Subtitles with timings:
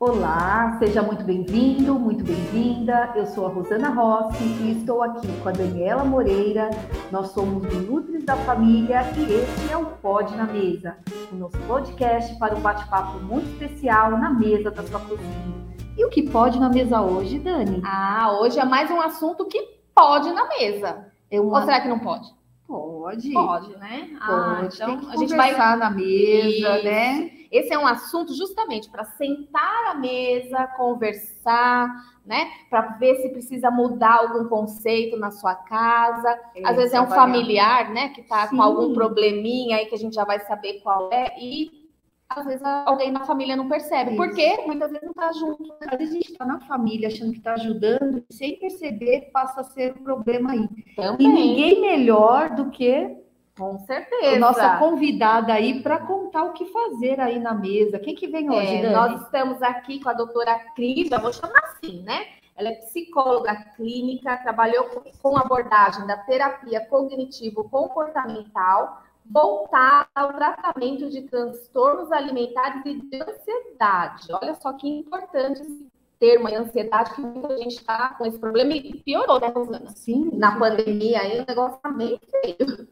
[0.00, 3.12] Olá, seja muito bem-vindo, muito bem-vinda.
[3.14, 6.70] Eu sou a Rosana Rossi e estou aqui com a Daniela Moreira.
[7.12, 10.96] Nós somos do Nutris da Família e este é o Pod na Mesa,
[11.30, 15.66] o nosso podcast para um bate-papo muito especial na mesa da sua cozinha.
[15.98, 17.82] E o que pode na mesa hoje, Dani?
[17.84, 19.60] Ah, hoje é mais um assunto que
[19.94, 21.12] pode na mesa.
[21.30, 21.58] É uma...
[21.58, 22.26] Ou será que não pode?
[22.66, 23.30] Pode.
[23.34, 24.08] Pode, né?
[24.26, 24.82] Pode.
[24.82, 26.84] Ah, então a gente vai na mesa, Isso.
[26.84, 27.39] né?
[27.50, 31.88] Esse é um assunto justamente para sentar à mesa, conversar,
[32.24, 32.48] né?
[32.68, 36.38] Para ver se precisa mudar algum conceito na sua casa.
[36.64, 37.32] Às vezes é um trabalhar.
[37.32, 38.10] familiar, né?
[38.10, 41.34] Que está com algum probleminha aí que a gente já vai saber qual é.
[41.40, 41.80] E
[42.28, 44.12] às vezes alguém na família não percebe.
[44.12, 44.16] Isso.
[44.16, 45.74] Porque muitas vezes não está junto.
[45.80, 49.62] Às vezes a gente está na família achando que está ajudando, e sem perceber passa
[49.62, 50.68] a ser um problema aí.
[50.76, 51.28] E Também.
[51.28, 53.16] ninguém melhor do que
[53.60, 54.38] Com certeza.
[54.38, 57.98] nossa convidada aí para contar o que fazer aí na mesa.
[57.98, 58.94] Quem que vem hoje, É, Dani?
[58.94, 62.26] nós estamos aqui com a doutora Cris, já vou chamar assim, né?
[62.56, 71.22] Ela é psicóloga clínica, trabalhou com- com abordagem da terapia cognitivo-comportamental voltada ao tratamento de
[71.22, 74.26] transtornos alimentares e de ansiedade.
[74.32, 75.86] Olha só que importante esse
[76.18, 79.90] termo aí, ansiedade, que muita gente está com esse problema e piorou, né, Rosana?
[79.94, 82.88] Sim, na pandemia, aí o negócio tá meio feio.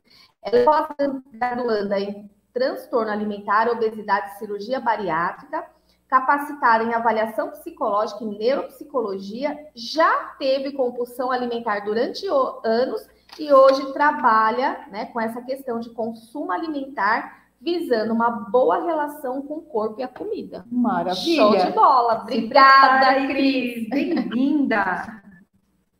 [0.52, 5.64] Ela é pós-graduanda em transtorno alimentar, obesidade e cirurgia bariátrica,
[6.08, 12.26] capacitada em avaliação psicológica e neuropsicologia, já teve compulsão alimentar durante
[12.64, 13.06] anos
[13.38, 19.58] e hoje trabalha né, com essa questão de consumo alimentar, visando uma boa relação com
[19.58, 20.64] o corpo e a comida.
[20.70, 21.36] Maravilha.
[21.36, 22.22] Show de bola!
[22.22, 23.88] Obrigada, Cris!
[23.90, 25.22] Bem-vinda.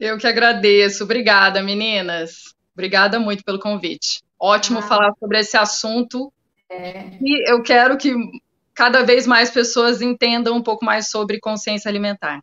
[0.00, 1.04] Eu que agradeço.
[1.04, 2.54] Obrigada, meninas.
[2.72, 4.22] Obrigada muito pelo convite.
[4.40, 4.82] Ótimo Ah.
[4.82, 6.32] falar sobre esse assunto.
[6.70, 7.10] É.
[7.20, 8.14] E eu quero que
[8.74, 12.42] cada vez mais pessoas entendam um pouco mais sobre consciência alimentar.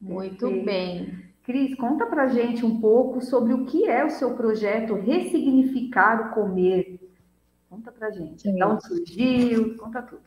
[0.00, 0.64] Muito Perfeito.
[0.64, 1.26] bem.
[1.42, 6.34] Cris, conta pra gente um pouco sobre o que é o seu projeto Ressignificar o
[6.34, 6.98] Comer.
[7.70, 8.42] Conta pra gente.
[8.42, 8.54] Sim.
[8.54, 9.76] De onde surgiu?
[9.76, 10.22] Conta tudo.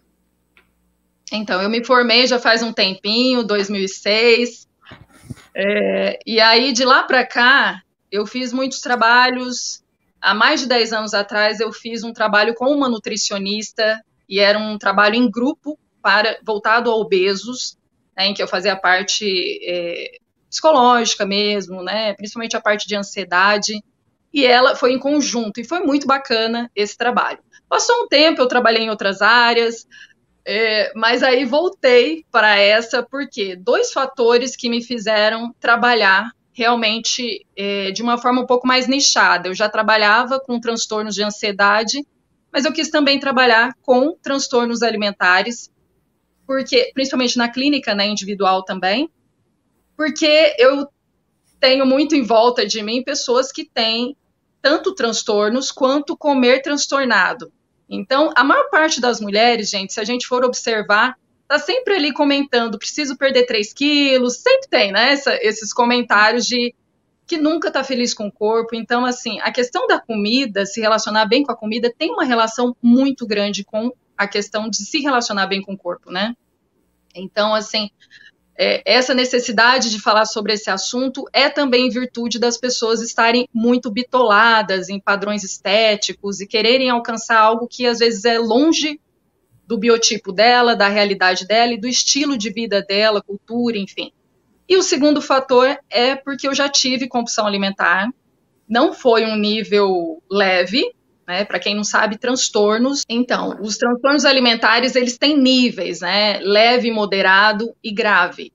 [1.32, 4.68] Então, eu me formei já faz um tempinho, 2006.
[5.54, 7.82] É, e aí, de lá para cá,
[8.12, 9.84] eu fiz muitos trabalhos.
[10.22, 14.60] Há mais de 10 anos atrás, eu fiz um trabalho com uma nutricionista, e era
[14.60, 17.78] um trabalho em grupo para voltado a obesos,
[18.16, 20.18] né, em que eu fazia a parte é,
[20.50, 23.84] psicológica mesmo, né, principalmente a parte de ansiedade.
[24.32, 27.40] E ela foi em conjunto, e foi muito bacana esse trabalho.
[27.68, 29.88] Passou um tempo, eu trabalhei em outras áreas,
[30.46, 37.90] é, mas aí voltei para essa porque dois fatores que me fizeram trabalhar realmente é,
[37.90, 39.48] de uma forma um pouco mais nichada.
[39.48, 42.06] Eu já trabalhava com transtornos de ansiedade,
[42.52, 45.72] mas eu quis também trabalhar com transtornos alimentares,
[46.46, 49.10] porque principalmente na clínica, né, individual também,
[49.96, 50.86] porque eu
[51.62, 54.18] tenho muito em volta de mim pessoas que têm
[54.62, 57.54] tanto transtornos quanto comer transtornado.
[57.90, 61.16] Então, a maior parte das mulheres, gente, se a gente for observar,
[61.50, 66.76] tá sempre ali comentando, preciso perder 3 quilos, sempre tem, né, essa- esses comentários de
[67.26, 68.76] que nunca tá feliz com o corpo.
[68.76, 72.76] Então, assim, a questão da comida, se relacionar bem com a comida, tem uma relação
[72.82, 76.36] muito grande com a questão de se relacionar bem com o corpo, né?
[77.16, 77.90] Então, assim,
[78.56, 83.90] é, essa necessidade de falar sobre esse assunto é também virtude das pessoas estarem muito
[83.90, 89.00] bitoladas em padrões estéticos e quererem alcançar algo que às vezes é longe
[89.70, 94.12] do biotipo dela, da realidade dela e do estilo de vida dela, cultura, enfim.
[94.68, 98.10] E o segundo fator é porque eu já tive compulsão alimentar,
[98.68, 100.92] não foi um nível leve,
[101.28, 101.46] né?
[101.46, 103.04] Para quem não sabe, transtornos.
[103.08, 106.40] Então, os transtornos alimentares eles têm níveis, né?
[106.40, 108.52] Leve, moderado e grave.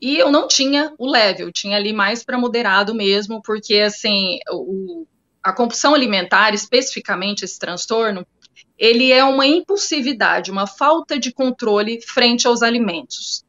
[0.00, 4.38] E eu não tinha o leve, eu tinha ali mais para moderado mesmo, porque assim,
[4.50, 5.06] o,
[5.42, 8.26] a compulsão alimentar, especificamente esse transtorno,
[8.78, 13.44] ele é uma impulsividade, uma falta de controle frente aos alimentos.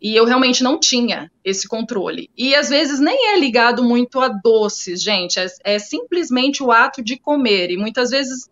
[0.00, 2.28] E eu realmente não tinha esse controle.
[2.36, 5.38] E às vezes nem é ligado muito a doces, gente.
[5.38, 7.70] É, é simplesmente o ato de comer.
[7.70, 8.48] E muitas vezes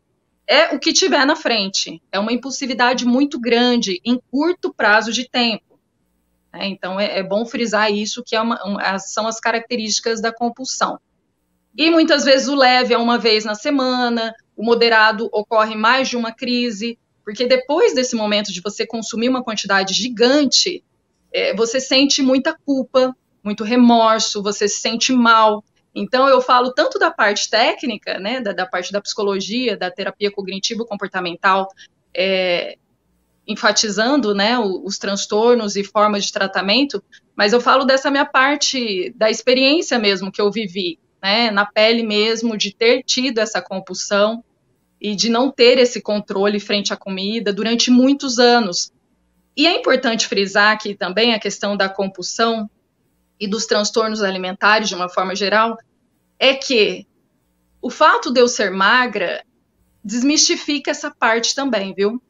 [0.47, 2.01] é o que tiver na frente.
[2.13, 5.79] É uma impulsividade muito grande em curto prazo de tempo.
[6.53, 6.67] né?
[6.69, 10.99] Então é, é bom frisar isso, que é uma- um, são as características da compulsão.
[11.77, 16.17] E muitas vezes o leve é uma vez na semana, o moderado ocorre mais de
[16.17, 20.83] uma crise, porque depois desse momento de você consumir uma quantidade gigante,
[21.33, 25.65] é, você sente muita culpa, muito remorso, você se sente mal.
[25.95, 30.31] Então, eu falo tanto da parte técnica, né, da, da parte da psicologia, da terapia
[30.31, 31.69] cognitivo-comportamental,
[32.15, 32.77] é,
[33.47, 37.03] enfatizando, né, os transtornos e formas de tratamento,
[37.35, 42.03] mas eu falo dessa minha parte da experiência mesmo que eu vivi, né, na pele
[42.03, 44.43] mesmo, de ter tido essa compulsão
[45.01, 48.93] e de não ter esse controle frente à comida durante muitos anos.
[49.57, 52.69] E é importante frisar aqui também a questão da compulsão
[53.39, 55.79] e dos transtornos alimentares de uma forma geral,
[56.39, 57.07] é que
[57.81, 59.43] o fato de eu ser magra
[60.05, 62.23] desmistifica essa parte também, viu?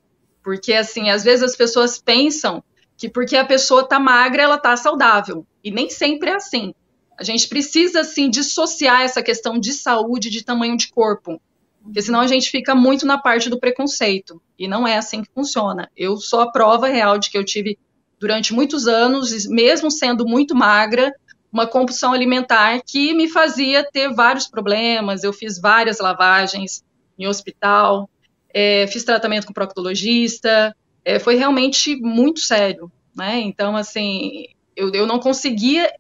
[0.43, 2.63] Porque assim, às vezes as pessoas pensam
[2.97, 6.75] que porque a pessoa tá magra, ela tá saudável, e nem sempre é assim.
[7.21, 11.39] A gente precisa assim dissociar essa questão de saúde de tamanho de corpo.
[11.85, 14.41] Porque senão a gente fica muito na parte do preconceito.
[14.59, 15.91] E não é assim que funciona.
[15.95, 17.79] Eu sou a prova real de que eu tive,
[18.19, 21.13] durante muitos anos, mesmo sendo muito magra,
[21.53, 25.23] uma compulsão alimentar que me fazia ter vários problemas.
[25.23, 26.83] Eu fiz várias lavagens
[27.19, 28.09] em hospital,
[28.49, 30.75] é, fiz tratamento com proctologista,
[31.05, 33.41] é, foi realmente muito sério, né?
[33.41, 35.93] Então, assim, eu, eu não conseguia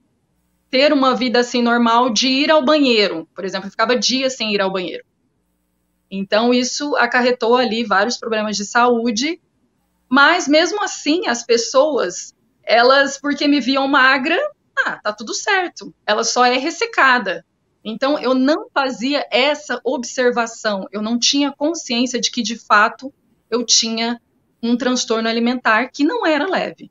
[0.71, 4.55] ter uma vida assim normal de ir ao banheiro, por exemplo, eu ficava dias sem
[4.55, 5.05] ir ao banheiro.
[6.11, 9.41] Então, isso acarretou ali vários problemas de saúde,
[10.09, 12.35] mas mesmo assim, as pessoas,
[12.65, 14.39] elas, porque me viam magra,
[14.87, 17.45] ah, tá tudo certo, ela só é ressecada.
[17.85, 23.13] Então, eu não fazia essa observação, eu não tinha consciência de que, de fato,
[23.51, 24.21] eu tinha
[24.63, 26.91] um transtorno alimentar que não era leve.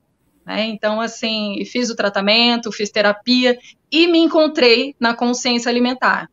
[0.50, 0.66] Né?
[0.66, 3.56] Então, assim, fiz o tratamento, fiz terapia
[3.92, 6.28] e me encontrei na consciência alimentar.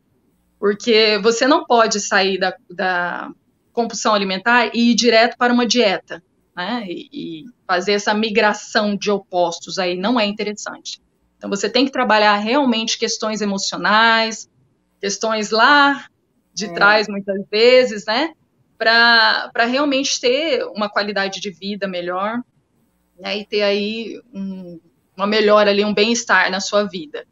[0.59, 3.29] Porque você não pode sair da, da
[3.71, 6.23] compulsão alimentar e ir direto para uma dieta,
[6.55, 6.83] né?
[6.89, 10.99] E, e, fazer essa migração de opostos aí não é interessante.
[11.37, 14.49] Então você tem que trabalhar realmente questões emocionais,
[14.99, 16.07] questões lá
[16.55, 16.73] de é.
[16.73, 18.31] trás muitas vezes, né?
[18.79, 22.41] Para realmente ter uma qualidade de vida melhor
[23.19, 23.37] né?
[23.37, 24.79] e ter aí um,
[25.15, 27.25] uma melhora ali, um bem-estar na sua vida.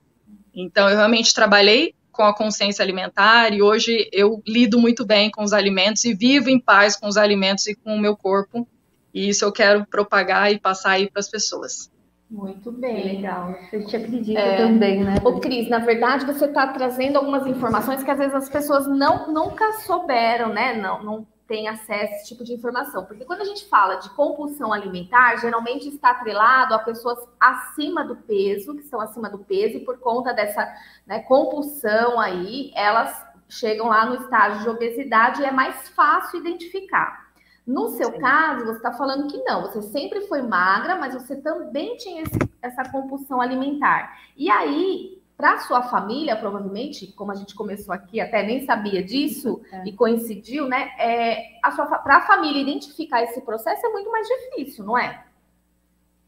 [0.54, 5.44] Então eu realmente trabalhei com a consciência alimentar e hoje eu lido muito bem com
[5.44, 8.68] os alimentos e vivo em paz com os alimentos e com o meu corpo.
[9.14, 11.92] E isso eu quero propagar e passar aí para as pessoas.
[12.30, 13.16] Muito bem.
[13.16, 13.56] Legal.
[13.72, 15.16] A gente acredita é, também, né?
[15.24, 19.32] Ô, Cris, na verdade, você está trazendo algumas informações que às vezes as pessoas não
[19.32, 20.74] nunca souberam, né?
[20.74, 23.06] Não, não tem acesso a esse tipo de informação.
[23.06, 28.16] Porque quando a gente fala de compulsão alimentar, geralmente está atrelado a pessoas acima do
[28.16, 30.68] peso, que são acima do peso, e por conta dessa
[31.06, 37.26] né, compulsão aí, elas chegam lá no estágio de obesidade e é mais fácil identificar.
[37.66, 38.20] No seu Sim.
[38.20, 42.38] caso, você está falando que não, você sempre foi magra, mas você também tinha esse,
[42.62, 44.20] essa compulsão alimentar.
[44.38, 49.62] E aí, para sua família, provavelmente, como a gente começou aqui, até nem sabia disso
[49.72, 49.84] é.
[49.86, 50.92] e coincidiu, né?
[50.98, 51.60] É,
[52.04, 55.26] para a família identificar esse processo é muito mais difícil, não é?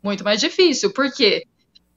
[0.03, 0.91] Muito mais difícil.
[0.91, 1.45] Por quê?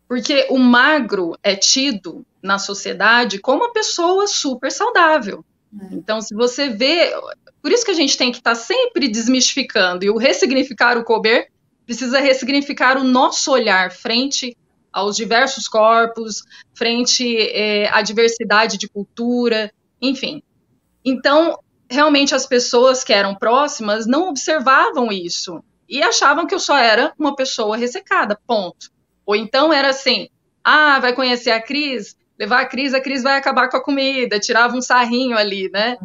[0.08, 5.44] Porque o magro é tido na sociedade como uma pessoa super saudável.
[5.80, 5.94] É.
[5.94, 7.12] Então, se você vê.
[7.60, 10.04] Por isso que a gente tem que estar tá sempre desmistificando.
[10.04, 11.48] E o ressignificar o comer
[11.84, 14.56] precisa ressignificar o nosso olhar frente
[14.92, 16.42] aos diversos corpos,
[16.74, 20.42] frente é, à diversidade de cultura, enfim.
[21.04, 21.58] Então,
[21.88, 27.12] realmente as pessoas que eram próximas não observavam isso e achavam que eu só era
[27.18, 28.90] uma pessoa ressecada, ponto.
[29.26, 30.28] Ou então era assim:
[30.62, 32.16] ah, vai conhecer a Cris?
[32.38, 35.98] Levar a Cris, a Cris vai acabar com a comida, tirava um sarrinho ali, né?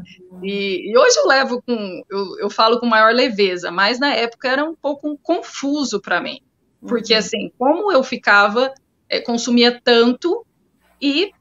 [0.43, 4.49] E, e hoje eu levo com, eu, eu falo com maior leveza, mas na época
[4.49, 6.41] era um pouco confuso para mim.
[6.85, 7.19] Porque, uhum.
[7.19, 8.73] assim, como eu ficava,
[9.09, 10.45] é, consumia tanto
[11.01, 11.31] e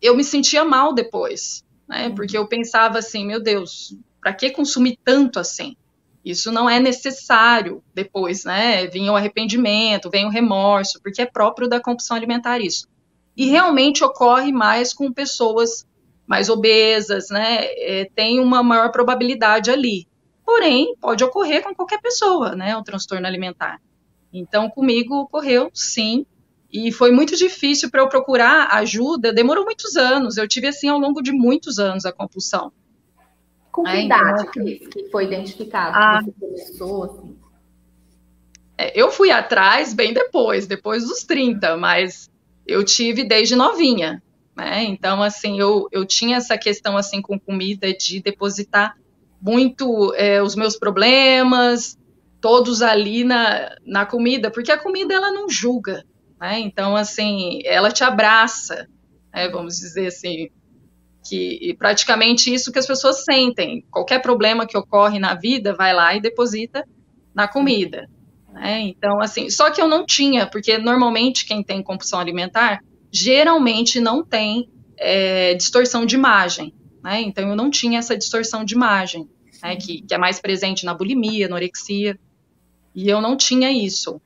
[0.00, 2.08] eu me sentia mal depois, né?
[2.08, 2.14] Uhum.
[2.14, 5.76] Porque eu pensava assim, meu Deus, para que consumir tanto assim?
[6.24, 8.86] Isso não é necessário depois, né?
[8.86, 12.86] Vinha o arrependimento, vem o remorso, porque é próprio da compulsão alimentar isso.
[13.36, 15.86] E realmente ocorre mais com pessoas
[16.26, 17.64] mais obesas, né?
[17.76, 20.06] É, tem uma maior probabilidade ali.
[20.44, 22.76] Porém, pode ocorrer com qualquer pessoa, né?
[22.76, 23.80] O transtorno alimentar.
[24.32, 26.24] Então, comigo ocorreu, sim,
[26.72, 30.38] e foi muito difícil para eu procurar ajuda, demorou muitos anos.
[30.38, 32.72] Eu tive assim ao longo de muitos anos a compulsão.
[33.70, 35.96] Com que é, idade então, que foi identificado?
[35.96, 37.36] Ah, que começou, assim?
[38.78, 42.30] É, eu fui atrás bem depois, depois dos 30, mas
[42.66, 44.22] eu tive desde novinha,
[44.56, 44.82] né?
[44.84, 48.96] Então, assim, eu, eu tinha essa questão, assim, com comida de depositar
[49.40, 51.98] muito é, os meus problemas,
[52.40, 56.04] todos ali na, na comida, porque a comida ela não julga,
[56.42, 56.58] né?
[56.58, 58.88] Então, assim, ela te abraça,
[59.32, 59.48] né?
[59.48, 60.48] vamos dizer assim,
[61.24, 63.86] que praticamente isso que as pessoas sentem.
[63.88, 66.84] Qualquer problema que ocorre na vida, vai lá e deposita
[67.32, 68.10] na comida.
[68.52, 68.80] Né?
[68.80, 72.82] Então, assim, só que eu não tinha, porque normalmente quem tem compulsão alimentar
[73.12, 74.68] geralmente não tem
[74.98, 76.74] é, distorção de imagem.
[77.04, 77.20] Né?
[77.20, 79.28] Então, eu não tinha essa distorção de imagem,
[79.62, 79.76] né?
[79.76, 82.18] que, que é mais presente na bulimia, anorexia,
[82.92, 84.20] e eu não tinha isso,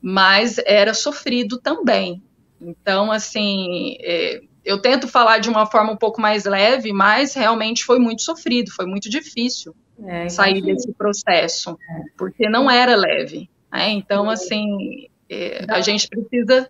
[0.00, 2.22] mas era sofrido também.
[2.60, 7.84] Então, assim, é, eu tento falar de uma forma um pouco mais leve, mas realmente
[7.84, 9.74] foi muito sofrido, foi muito difícil
[10.04, 12.02] é, sair desse processo, é.
[12.16, 13.48] porque não era leve.
[13.72, 13.90] Né?
[13.90, 16.68] Então, assim, é, a gente precisa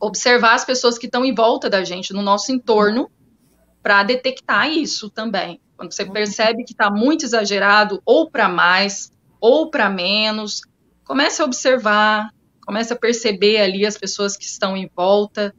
[0.00, 3.10] observar as pessoas que estão em volta da gente, no nosso entorno,
[3.82, 5.60] para detectar isso também.
[5.76, 10.62] Quando você percebe que está muito exagerado, ou para mais, ou para menos,
[11.04, 12.30] comece a observar,
[12.64, 15.54] comece a perceber ali as pessoas que estão em volta,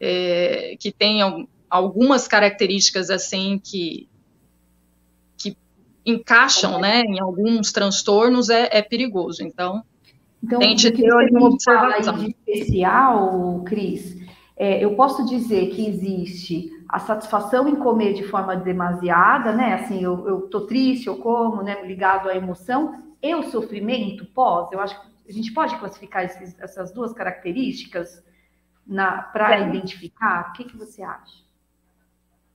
[0.00, 1.20] é, que têm
[1.68, 4.08] algumas características assim que,
[5.36, 5.56] que
[6.04, 9.42] encaixam né, em alguns transtornos, é, é perigoso.
[9.42, 9.82] Então,
[10.44, 12.18] então, Tente ter uma observação.
[12.18, 14.14] de especial, Cris,
[14.54, 19.72] é, eu posso dizer que existe a satisfação em comer de forma demasiada, né?
[19.72, 21.82] Assim, eu, eu tô triste, eu como, né?
[21.86, 24.70] Ligado à emoção, e o sofrimento pós.
[24.70, 28.22] Eu acho que a gente pode classificar esses, essas duas características
[29.32, 30.50] para identificar.
[30.50, 31.44] O que, que você acha?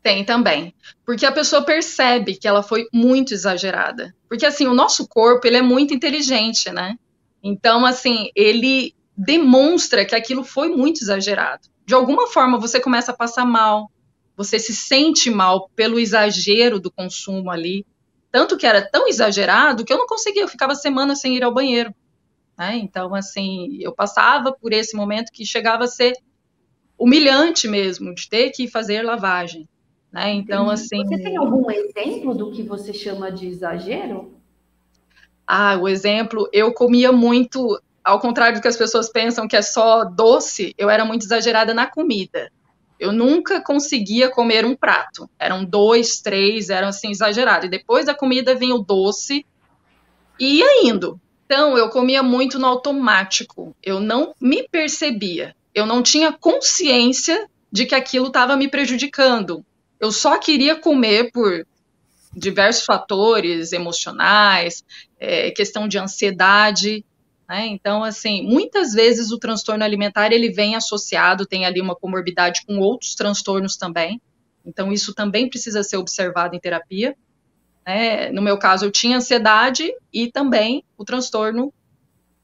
[0.02, 0.74] Tem também,
[1.06, 4.16] porque a pessoa percebe que ela foi muito exagerada.
[4.30, 6.98] Porque assim, o nosso corpo ele é muito inteligente, né?
[7.44, 11.68] Então, assim, ele demonstra que aquilo foi muito exagerado.
[11.86, 13.92] De alguma forma, você começa a passar mal,
[14.38, 17.86] você se sente mal pelo exagero do consumo ali.
[18.32, 21.54] Tanto que era tão exagerado que eu não conseguia, eu ficava semanas sem ir ao
[21.54, 21.94] banheiro.
[22.60, 22.76] Né?
[22.76, 26.14] Então, assim, eu passava por esse momento que chegava a ser
[26.98, 29.66] humilhante mesmo, de ter que fazer lavagem.
[30.12, 30.34] Né?
[30.34, 31.06] Então, assim.
[31.06, 34.34] Você tem algum exemplo do que você chama de exagero?
[35.48, 39.62] Ah, o exemplo, eu comia muito, ao contrário do que as pessoas pensam que é
[39.62, 42.52] só doce, eu era muito exagerada na comida.
[43.00, 45.30] Eu nunca conseguia comer um prato.
[45.40, 47.68] Eram dois, três, eram assim exagerados.
[47.68, 49.46] E depois da comida vinha o doce
[50.38, 51.20] e ia indo.
[51.52, 53.76] Então, eu comia muito no automático.
[53.82, 55.56] Eu não me percebia.
[55.74, 59.66] Eu não tinha consciência de que aquilo estava me prejudicando.
[60.00, 61.66] Eu só queria comer por
[62.32, 64.86] diversos fatores emocionais,
[65.20, 67.04] é, questão de ansiedade.
[67.50, 67.66] Né?
[67.66, 72.78] Então, assim, muitas vezes o transtorno alimentar ele vem associado, tem ali uma comorbidade com
[72.78, 74.22] outros transtornos também.
[74.64, 77.18] Então, isso também precisa ser observado em terapia.
[77.90, 78.30] Né?
[78.30, 81.74] No meu caso, eu tinha ansiedade e também o transtorno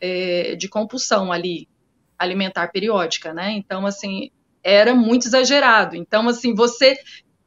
[0.01, 1.69] é, de compulsão ali,
[2.17, 3.51] alimentar periódica, né?
[3.51, 4.31] Então, assim,
[4.63, 5.95] era muito exagerado.
[5.95, 6.97] Então, assim, você.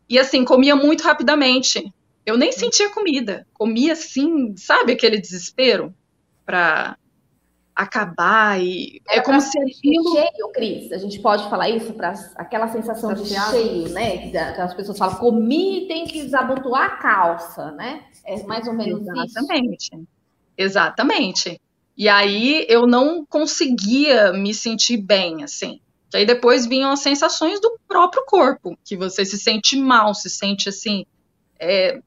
[0.08, 1.92] E assim, comia muito rapidamente.
[2.24, 3.44] Eu nem sentia comida.
[3.52, 5.92] Comia assim, sabe aquele desespero
[6.46, 6.96] para
[7.78, 10.90] acabar e é, é como se aquilo cheio, Cris.
[10.90, 14.30] A gente pode falar isso para aquela sensação de cheio, né?
[14.30, 18.02] Que as pessoas falam, comi e tem que desabotoar a calça, né?
[18.26, 19.90] É mais ou menos Exatamente.
[19.94, 20.08] isso.
[20.56, 21.60] Exatamente.
[21.96, 25.80] E aí eu não conseguia me sentir bem, assim.
[26.10, 30.28] Que aí depois vinham as sensações do próprio corpo, que você se sente mal, se
[30.28, 31.06] sente assim,
[31.60, 32.00] é,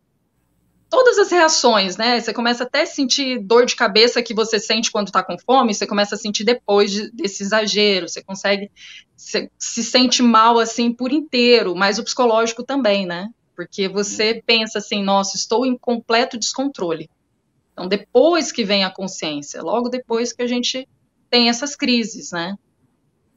[0.92, 2.20] todas as reações, né?
[2.20, 5.74] Você começa até a sentir dor de cabeça que você sente quando está com fome,
[5.74, 8.70] você começa a sentir depois de, desse exagero, você consegue,
[9.16, 13.30] você se sente mal assim por inteiro, mas o psicológico também, né?
[13.56, 14.42] Porque você uhum.
[14.46, 17.10] pensa assim, nossa, estou em completo descontrole.
[17.72, 20.88] Então, depois que vem a consciência, logo depois que a gente
[21.30, 22.58] tem essas crises, né?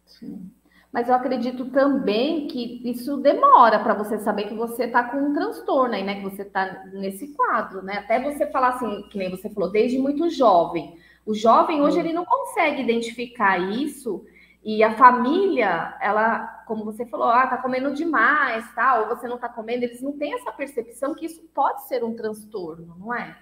[0.06, 0.53] Sim
[0.94, 5.34] mas eu acredito também que isso demora para você saber que você está com um
[5.34, 6.14] transtorno aí, né?
[6.14, 7.94] Que você está nesse quadro, né?
[7.98, 10.96] Até você falar assim, que nem você falou, desde muito jovem.
[11.26, 14.24] O jovem hoje ele não consegue identificar isso
[14.62, 19.00] e a família, ela, como você falou, ah, tá comendo demais, tá?
[19.00, 22.14] Ou você não tá comendo, eles não têm essa percepção que isso pode ser um
[22.14, 23.36] transtorno, não é?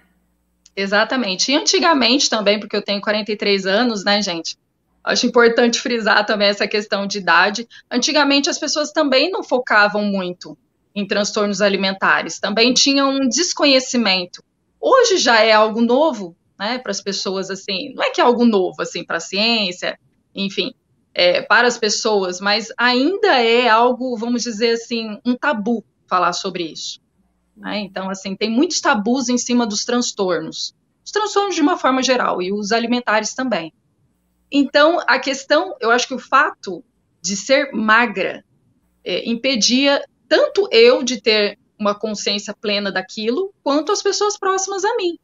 [0.75, 1.51] Exatamente.
[1.51, 4.57] E antigamente também, porque eu tenho 43 anos, né, gente?
[5.03, 7.67] Acho importante frisar também essa questão de idade.
[7.91, 10.57] Antigamente as pessoas também não focavam muito
[10.95, 14.43] em transtornos alimentares, também tinham um desconhecimento.
[14.79, 18.45] Hoje já é algo novo, né, para as pessoas assim, não é que é algo
[18.45, 19.99] novo assim para a ciência,
[20.35, 20.73] enfim,
[21.13, 26.63] é, para as pessoas, mas ainda é algo, vamos dizer assim, um tabu falar sobre
[26.63, 27.01] isso.
[27.55, 27.79] Né?
[27.79, 32.41] Então, assim, tem muitos tabus em cima dos transtornos, os transtornos de uma forma geral
[32.41, 33.73] e os alimentares também.
[34.55, 36.83] Então, a questão, eu acho que o fato
[37.19, 38.45] de ser magra
[39.03, 44.95] é, impedia tanto eu de ter uma consciência plena daquilo, quanto as pessoas próximas a
[44.95, 45.17] mim.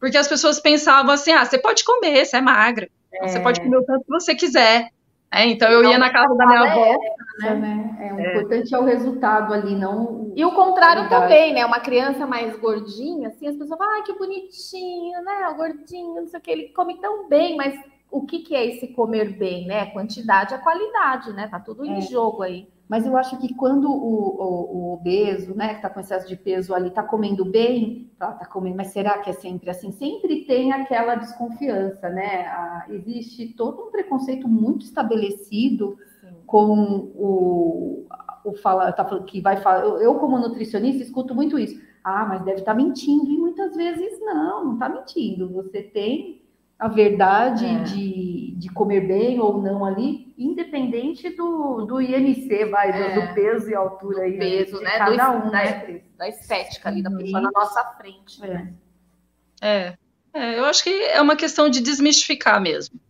[0.00, 3.28] porque as pessoas pensavam assim: ah, você pode comer, você é magra, é.
[3.28, 4.90] você pode comer o tanto que você quiser.
[5.32, 6.96] É, então eu ia na casa da minha avó.
[7.42, 7.96] É, né?
[8.00, 8.30] é, o é.
[8.30, 10.32] importante é o resultado ali, não.
[10.36, 11.64] E o contrário também, né?
[11.64, 15.48] Uma criança mais gordinha, assim, as pessoas falam, ai, que bonitinho, né?
[15.48, 17.74] O gordinho, não sei o que, ele come tão bem, mas
[18.14, 19.86] o que, que é esse comer bem, né?
[19.86, 21.48] Quantidade é qualidade, né?
[21.48, 22.00] Tá tudo em é.
[22.00, 22.68] jogo aí.
[22.88, 26.36] Mas eu acho que quando o, o, o obeso, né, que está com excesso de
[26.36, 29.90] peso ali, está comendo bem, tá, tá, comendo, mas será que é sempre assim?
[29.90, 32.46] Sempre tem aquela desconfiança, né?
[32.46, 36.36] Ah, existe todo um preconceito muito estabelecido Sim.
[36.46, 38.06] com o,
[38.44, 39.80] o fala, tá falando que vai falar.
[39.80, 41.82] Eu, eu, como nutricionista, escuto muito isso.
[42.04, 45.50] Ah, mas deve estar tá mentindo, e muitas vezes não, não está mentindo.
[45.54, 46.43] Você tem
[46.78, 47.82] a verdade é.
[47.84, 53.14] de, de comer bem ou não ali, independente do, do IMC, vai, é.
[53.14, 54.32] do, peso e altura aí.
[54.32, 54.98] Né, peso, né?
[54.98, 56.00] Cada do, um, da, né?
[56.16, 58.40] da estética ali da pessoa na nossa frente.
[58.44, 58.68] É.
[59.60, 59.94] é.
[60.34, 63.00] É, eu acho que é uma questão de desmistificar mesmo,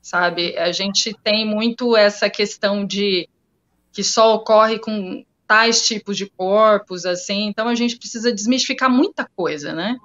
[0.00, 0.56] sabe?
[0.56, 3.28] A gente tem muito essa questão de
[3.92, 9.28] que só ocorre com tais tipos de corpos, assim, então a gente precisa desmistificar muita
[9.34, 9.98] coisa, né?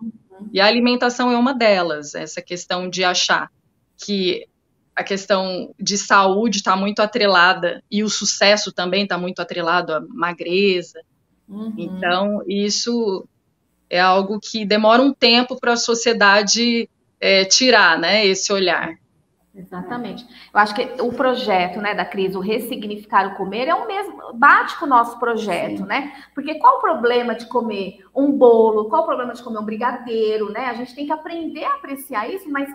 [0.51, 3.49] E a alimentação é uma delas, essa questão de achar
[3.97, 4.47] que
[4.95, 10.01] a questão de saúde está muito atrelada e o sucesso também está muito atrelado à
[10.01, 11.01] magreza.
[11.47, 11.73] Uhum.
[11.77, 13.27] Então, isso
[13.89, 18.97] é algo que demora um tempo para a sociedade é, tirar né, esse olhar.
[19.55, 20.25] Exatamente.
[20.51, 24.33] Eu acho que o projeto né, da crise, o ressignificar o comer, é o mesmo,
[24.33, 25.85] bate com o nosso projeto, Sim.
[25.85, 26.11] né?
[26.33, 28.89] Porque qual o problema de comer um bolo?
[28.89, 30.65] Qual o problema de comer um brigadeiro, né?
[30.65, 32.67] A gente tem que aprender a apreciar isso, mas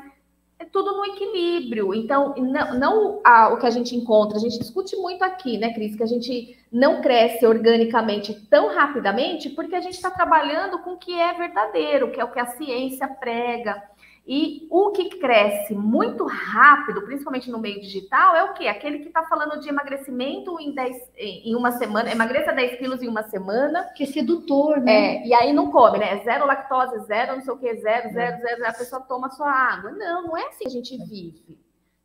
[0.58, 1.94] é tudo no equilíbrio.
[1.94, 5.73] Então, não, não a, o que a gente encontra, a gente discute muito aqui, né,
[5.73, 10.92] Cris, que a gente não cresce organicamente tão rapidamente porque a gente está trabalhando com
[10.92, 13.82] o que é verdadeiro, que é o que a ciência prega.
[14.30, 18.69] E o que cresce muito rápido, principalmente no meio digital, é o quê?
[18.69, 23.08] Aquele que está falando de emagrecimento em, 10, em uma semana, emagreça 10 quilos em
[23.08, 23.84] uma semana.
[23.97, 25.17] Que é sedutor, né?
[25.17, 26.23] É, e aí não come, né?
[26.25, 28.38] Zero lactose, zero não sei o quê, zero, zero, é.
[28.38, 29.93] zero, a pessoa toma sua água.
[29.93, 31.58] Não, não é assim que a gente vive.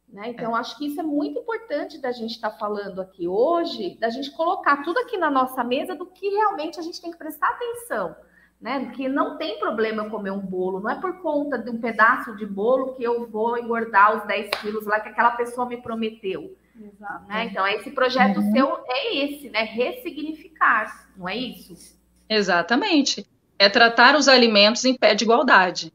[0.08, 0.30] Né?
[0.30, 4.10] Então, acho que isso é muito importante da gente estar tá falando aqui hoje, da
[4.10, 7.50] gente colocar tudo aqui na nossa mesa do que realmente a gente tem que prestar
[7.50, 8.16] atenção
[8.64, 8.92] né?
[8.96, 12.34] Que não tem problema eu comer um bolo, não é por conta de um pedaço
[12.38, 16.56] de bolo que eu vou engordar os 10 quilos lá que aquela pessoa me prometeu.
[16.82, 17.28] Exato.
[17.28, 17.50] Né?
[17.52, 18.52] Então, esse projeto uhum.
[18.54, 19.64] seu é esse, né?
[19.64, 22.00] Ressignificar, não é isso?
[22.30, 23.28] Exatamente.
[23.60, 25.92] É tratar os alimentos em pé de igualdade.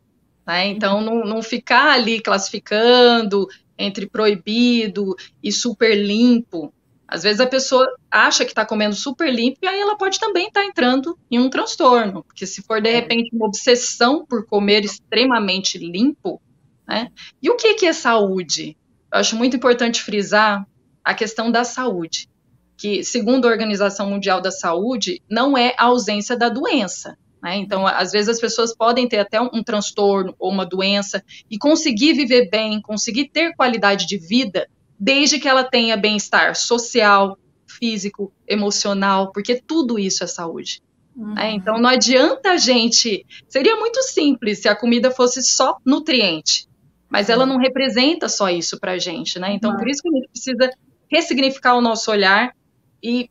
[0.47, 0.67] Né?
[0.67, 1.05] Então, uhum.
[1.05, 6.71] não, não ficar ali classificando entre proibido e super limpo.
[7.09, 10.49] Às vezes a pessoa acha que está comendo super limpo e aí ela pode também
[10.49, 12.93] estar tá entrando em um transtorno, porque se for de é.
[12.93, 16.39] repente uma obsessão por comer extremamente limpo,
[16.87, 17.11] né?
[17.43, 18.77] E o que, que é saúde?
[19.11, 20.67] Eu acho muito importante frisar
[21.03, 22.29] a questão da saúde,
[22.77, 27.17] que segundo a Organização Mundial da Saúde não é a ausência da doença.
[27.43, 27.57] Né?
[27.57, 31.57] Então, às vezes as pessoas podem ter até um, um transtorno ou uma doença e
[31.57, 34.69] conseguir viver bem, conseguir ter qualidade de vida
[34.99, 40.83] desde que ela tenha bem-estar social, físico, emocional, porque tudo isso é saúde.
[41.15, 41.39] Uhum.
[41.39, 43.27] É, então não adianta a gente.
[43.49, 46.69] Seria muito simples se a comida fosse só nutriente,
[47.09, 49.53] mas ela não representa só isso para a gente, né?
[49.53, 49.77] Então, uhum.
[49.77, 50.71] por isso que a gente precisa
[51.11, 52.55] ressignificar o nosso olhar
[53.03, 53.31] e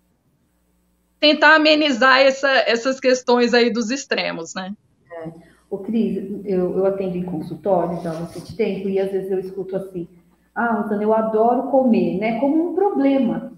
[1.19, 4.73] tentar amenizar essa, essas questões aí dos extremos, né?
[5.11, 5.47] É.
[5.69, 9.39] O Cris, eu, eu atendo em consultório já há bastante tempo e às vezes eu
[9.39, 10.07] escuto assim,
[10.57, 12.39] ah, Rosana, eu adoro comer, né?
[12.39, 13.53] Como um problema.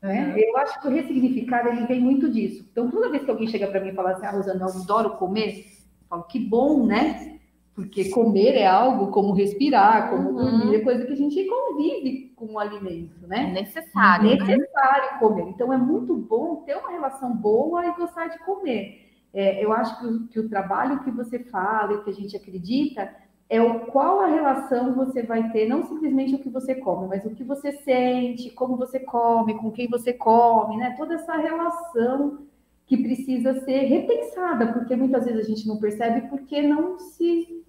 [0.00, 0.34] Né?
[0.36, 2.64] Eu acho que o ressignificar ele vem muito disso.
[2.70, 5.16] Então, toda vez que alguém chega para mim e fala assim, ah, Rosana, eu adoro
[5.16, 7.40] comer, eu falo, que bom, né?
[7.74, 10.36] Porque comer é algo como respirar, como uhum.
[10.36, 13.48] dormir, é coisa que a gente convive com o alimento, né?
[13.50, 14.30] É necessário.
[14.30, 15.18] É necessário né?
[15.18, 15.48] comer.
[15.48, 19.10] Então, é muito bom ter uma relação boa e gostar de comer.
[19.34, 22.36] É, eu acho que o, que o trabalho que você fala e que a gente
[22.36, 23.10] acredita
[23.48, 27.24] é o qual a relação você vai ter, não simplesmente o que você come, mas
[27.24, 30.94] o que você sente, como você come, com quem você come, né?
[30.96, 32.46] Toda essa relação
[32.86, 37.62] que precisa ser repensada, porque muitas vezes a gente não percebe porque não se,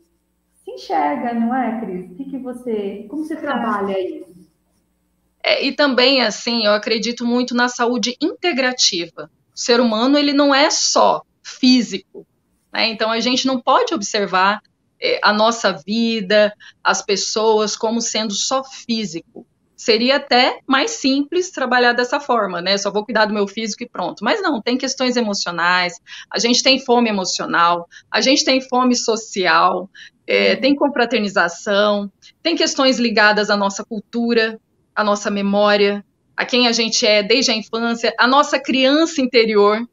[0.64, 2.12] se enxerga, não é, Cris?
[2.12, 4.34] O que, que você, como você trabalha isso?
[5.44, 9.30] É, e também, assim, eu acredito muito na saúde integrativa.
[9.54, 12.26] O ser humano, ele não é só físico,
[12.72, 12.88] né?
[12.88, 14.62] Então, a gente não pode observar
[15.22, 22.20] a nossa vida, as pessoas, como sendo só físico, seria até mais simples trabalhar dessa
[22.20, 22.78] forma, né?
[22.78, 24.24] Só vou cuidar do meu físico e pronto.
[24.24, 26.00] Mas não, tem questões emocionais,
[26.32, 29.90] a gente tem fome emocional, a gente tem fome social,
[30.26, 32.10] é, tem confraternização,
[32.42, 34.58] tem questões ligadas à nossa cultura,
[34.96, 36.04] à nossa memória,
[36.36, 39.86] a quem a gente é desde a infância, a nossa criança interior,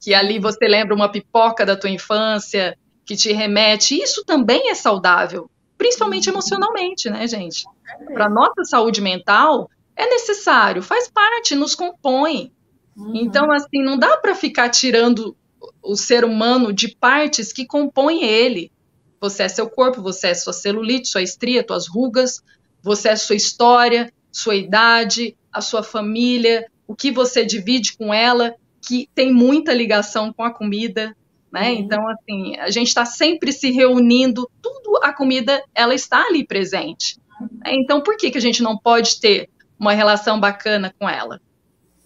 [0.00, 3.96] que ali você lembra uma pipoca da tua infância, que te remete.
[3.96, 7.64] Isso também é saudável, principalmente emocionalmente, né, gente?
[8.12, 12.52] Para nossa saúde mental é necessário, faz parte, nos compõe.
[12.96, 13.12] Uhum.
[13.14, 15.36] Então, assim, não dá para ficar tirando
[15.82, 18.72] o ser humano de partes que compõem ele.
[19.20, 22.42] Você é seu corpo, você é sua celulite, sua estria, suas rugas,
[22.82, 28.54] você é sua história, sua idade, a sua família, o que você divide com ela,
[28.80, 31.16] que tem muita ligação com a comida,
[31.56, 31.70] né?
[31.70, 31.78] Uhum.
[31.78, 37.18] Então, assim, a gente está sempre se reunindo, tudo a comida, ela está ali presente.
[37.40, 37.72] Né?
[37.76, 41.40] Então, por que, que a gente não pode ter uma relação bacana com ela?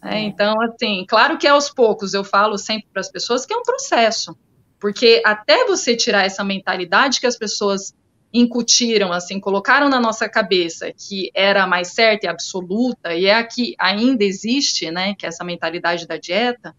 [0.00, 0.20] Né?
[0.20, 3.64] Então, assim, claro que aos poucos, eu falo sempre para as pessoas que é um
[3.64, 4.38] processo,
[4.78, 7.92] porque até você tirar essa mentalidade que as pessoas
[8.32, 13.34] incutiram, assim, colocaram na nossa cabeça que era a mais certa e absoluta, e é
[13.34, 16.72] a que ainda existe, né, que é essa mentalidade da dieta,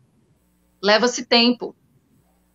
[0.82, 1.76] leva-se tempo.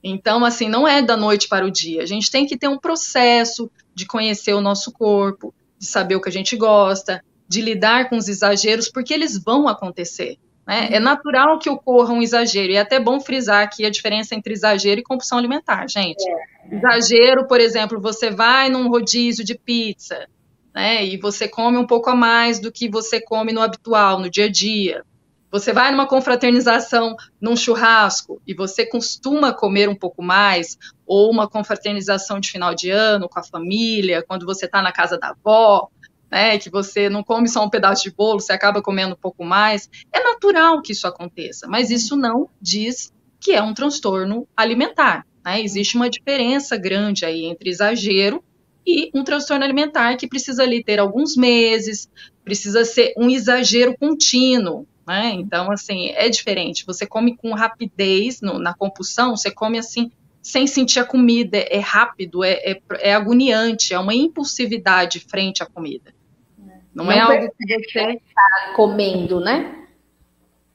[0.03, 2.03] Então, assim, não é da noite para o dia.
[2.03, 6.21] A gente tem que ter um processo de conhecer o nosso corpo, de saber o
[6.21, 10.39] que a gente gosta, de lidar com os exageros, porque eles vão acontecer.
[10.67, 10.89] Né?
[10.93, 14.53] É natural que ocorra um exagero, e é até bom frisar aqui a diferença entre
[14.53, 16.25] exagero e compulsão alimentar, gente.
[16.29, 16.75] É.
[16.75, 20.27] Exagero, por exemplo, você vai num rodízio de pizza,
[20.75, 24.29] né, e você come um pouco a mais do que você come no habitual, no
[24.29, 25.05] dia a dia.
[25.59, 31.49] Você vai numa confraternização, num churrasco, e você costuma comer um pouco mais, ou uma
[31.49, 35.89] confraternização de final de ano com a família, quando você está na casa da avó,
[36.31, 39.47] né, que você não come só um pedaço de bolo, você acaba comendo um pouco
[39.47, 39.89] mais.
[40.13, 45.27] É natural que isso aconteça, mas isso não diz que é um transtorno alimentar.
[45.43, 45.63] Né?
[45.63, 48.45] Existe uma diferença grande aí entre exagero
[48.87, 52.11] e um transtorno alimentar que precisa ali ter alguns meses,
[52.45, 54.87] precisa ser um exagero contínuo.
[55.07, 55.33] Né?
[55.35, 56.85] Então, assim, é diferente.
[56.85, 60.11] Você come com rapidez no, na compulsão, você come assim
[60.43, 65.67] sem sentir a comida, é rápido, é, é, é agoniante, é uma impulsividade frente à
[65.67, 66.15] comida.
[66.95, 69.87] Não, não é algo que você está comendo, né?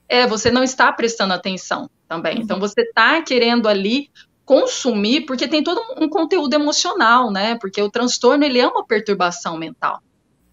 [0.06, 2.38] É, você não está prestando atenção também.
[2.40, 4.10] Então você está querendo ali
[4.44, 7.56] consumir porque tem todo um conteúdo emocional, né?
[7.58, 10.02] Porque o transtorno ele é uma perturbação mental.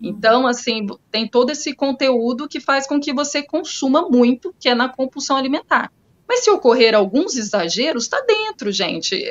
[0.01, 4.75] Então, assim, tem todo esse conteúdo que faz com que você consuma muito, que é
[4.75, 5.91] na compulsão alimentar.
[6.27, 9.21] Mas se ocorrer alguns exageros, está dentro, gente.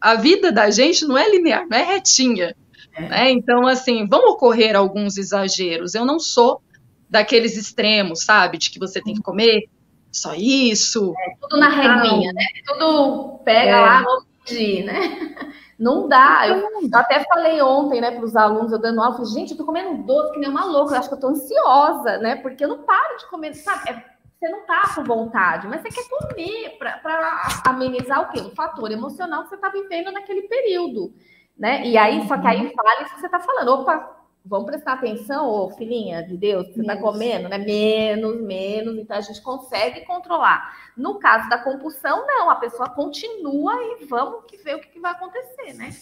[0.00, 2.56] A vida da gente não é linear, não é retinha.
[2.94, 3.08] É.
[3.08, 3.30] Né?
[3.30, 5.94] Então, assim, vão ocorrer alguns exageros.
[5.94, 6.60] Eu não sou
[7.08, 8.58] daqueles extremos, sabe?
[8.58, 9.68] De que você tem que comer
[10.10, 11.14] só isso.
[11.16, 12.44] É, tudo na reguinha, né?
[12.66, 13.80] Tudo pega é.
[13.80, 15.36] lá, vamos pedir, né?
[15.78, 16.48] Não dá.
[16.48, 19.56] Eu, eu, até falei ontem, né, para os alunos, eu dando aula, falei, gente, eu
[19.56, 22.36] tô comendo doce que nem uma louca, eu acho que eu tô ansiosa, né?
[22.36, 23.90] Porque eu não paro de comer, sabe?
[23.90, 24.04] É,
[24.38, 28.40] você não tá com vontade, mas você quer comer para amenizar o quê?
[28.40, 31.12] O fator emocional que você tá vivendo naquele período
[31.58, 31.84] né?
[31.84, 32.72] E aí, só que aí uhum.
[32.72, 33.68] fala isso que você está falando.
[33.68, 34.16] Opa,
[34.48, 37.58] vamos prestar atenção, ô filhinha de Deus, você está comendo, né?
[37.58, 40.74] Menos, menos, então a gente consegue controlar.
[40.96, 45.00] No caso da compulsão, não, a pessoa continua e vamos que ver o que, que
[45.00, 45.94] vai acontecer, né?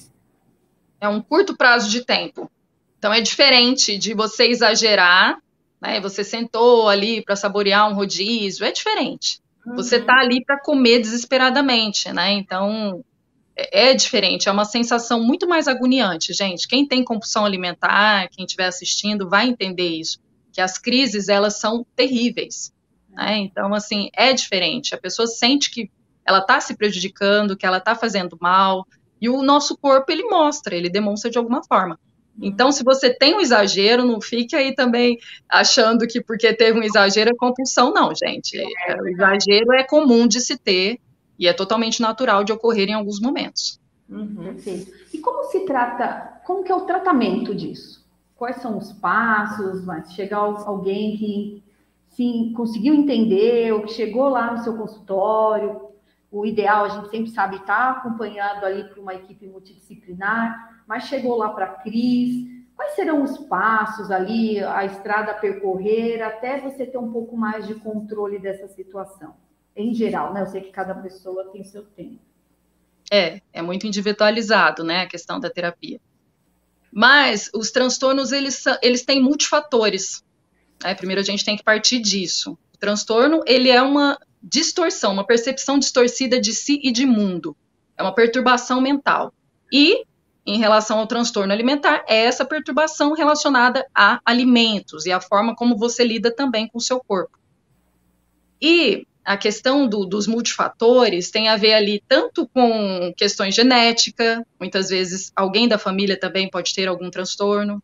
[1.00, 2.50] É um curto prazo de tempo.
[2.98, 5.38] Então é diferente de você exagerar,
[5.80, 6.00] né?
[6.00, 9.40] Você sentou ali para saborear um rodízio, é diferente.
[9.66, 9.74] Uhum.
[9.74, 12.30] Você está ali para comer desesperadamente, né?
[12.32, 13.04] Então
[13.56, 16.68] é, é diferente, é uma sensação muito mais agoniante, gente.
[16.68, 20.20] Quem tem compulsão alimentar, quem estiver assistindo, vai entender isso,
[20.52, 22.72] que as crises elas são terríveis.
[23.10, 23.38] Né?
[23.38, 24.94] Então, assim, é diferente.
[24.94, 25.90] A pessoa sente que
[26.24, 28.86] ela está se prejudicando, que ela está fazendo mal,
[29.20, 31.98] e o nosso corpo ele mostra, ele demonstra de alguma forma.
[32.40, 36.82] Então, se você tem um exagero, não fique aí também achando que porque teve um
[36.82, 38.58] exagero é compulsão, não, gente.
[38.58, 40.98] É, o exagero é comum de se ter,
[41.38, 43.80] e é totalmente natural de ocorrer em alguns momentos.
[44.08, 44.56] Uhum.
[45.12, 48.06] E como se trata, como que é o tratamento disso?
[48.36, 49.84] Quais são os passos?
[49.84, 51.64] Mas chegar alguém que
[52.10, 55.86] sim, conseguiu entender, ou que chegou lá no seu consultório,
[56.30, 61.04] o ideal, a gente sempre sabe, estar tá acompanhado ali por uma equipe multidisciplinar, mas
[61.04, 62.46] chegou lá para a Cris.
[62.74, 67.66] Quais serão os passos ali, a estrada a percorrer, até você ter um pouco mais
[67.66, 69.34] de controle dessa situação?
[69.76, 70.42] Em geral, né?
[70.42, 72.18] Eu sei que cada pessoa tem seu tempo.
[73.12, 76.00] É, é muito individualizado, né, a questão da terapia.
[76.90, 80.24] Mas os transtornos, eles, eles têm multifatores.
[80.82, 80.94] Né?
[80.94, 82.58] Primeiro a gente tem que partir disso.
[82.74, 87.56] O transtorno, ele é uma distorção, uma percepção distorcida de si e de mundo.
[87.96, 89.32] É uma perturbação mental.
[89.72, 90.04] E,
[90.44, 95.76] em relação ao transtorno alimentar, é essa perturbação relacionada a alimentos e a forma como
[95.76, 97.38] você lida também com o seu corpo.
[98.60, 104.88] E a questão do, dos multifatores tem a ver ali tanto com questões genética, muitas
[104.88, 107.82] vezes alguém da família também pode ter algum transtorno,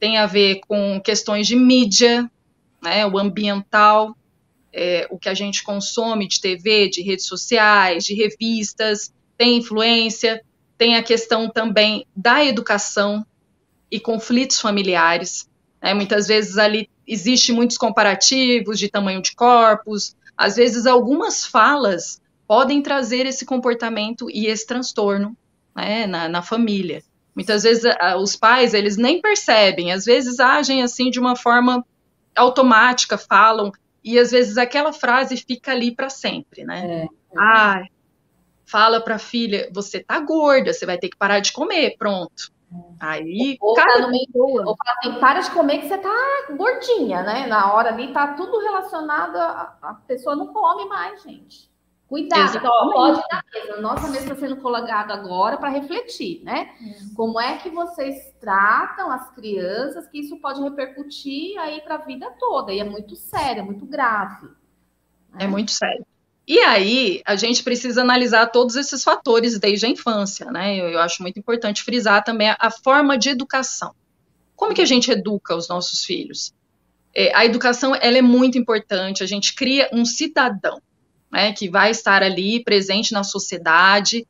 [0.00, 2.28] tem a ver com questões de mídia,
[2.82, 4.16] né, o ambiental,
[4.72, 10.42] é, o que a gente consome de TV, de redes sociais, de revistas, tem influência,
[10.76, 13.24] tem a questão também da educação
[13.88, 15.48] e conflitos familiares.
[15.80, 15.94] Né?
[15.94, 22.82] Muitas vezes ali existe muitos comparativos de tamanho de corpos, às vezes algumas falas podem
[22.82, 25.36] trazer esse comportamento e esse transtorno
[25.74, 27.02] né, na, na família.
[27.34, 27.84] Muitas vezes
[28.18, 31.84] os pais eles nem percebem, às vezes agem assim de uma forma
[32.34, 33.72] automática, falam
[34.02, 37.02] e às vezes aquela frase fica ali para sempre, né?
[37.02, 37.08] É.
[37.36, 37.82] Ah,
[38.64, 42.52] fala para a filha, você tá gorda, você vai ter que parar de comer, pronto.
[42.98, 47.22] Aí, ou, cada tá meio, ou fala assim, para de comer que você tá gordinha,
[47.22, 47.46] né?
[47.46, 51.70] Na hora ali tá tudo relacionado a, a pessoa não come mais, gente.
[52.08, 53.80] Cuidado, então, pode na mesa.
[53.80, 56.70] Nossa mesa está sendo colocada agora para refletir, né?
[56.80, 57.14] Hum.
[57.16, 62.30] Como é que vocês tratam as crianças, que isso pode repercutir aí para a vida
[62.38, 62.72] toda.
[62.72, 64.46] E é muito sério, é muito grave.
[65.32, 65.40] Né?
[65.40, 66.06] É muito sério.
[66.46, 70.76] E aí, a gente precisa analisar todos esses fatores desde a infância, né?
[70.76, 73.92] Eu, eu acho muito importante frisar também a, a, forma de educação.
[74.54, 76.54] Como que a gente educa os nossos filhos?
[77.12, 80.80] É, a educação, ela é muito importante, a gente cria um cidadão
[81.32, 84.24] né, que vai estar ali presente na sociedade.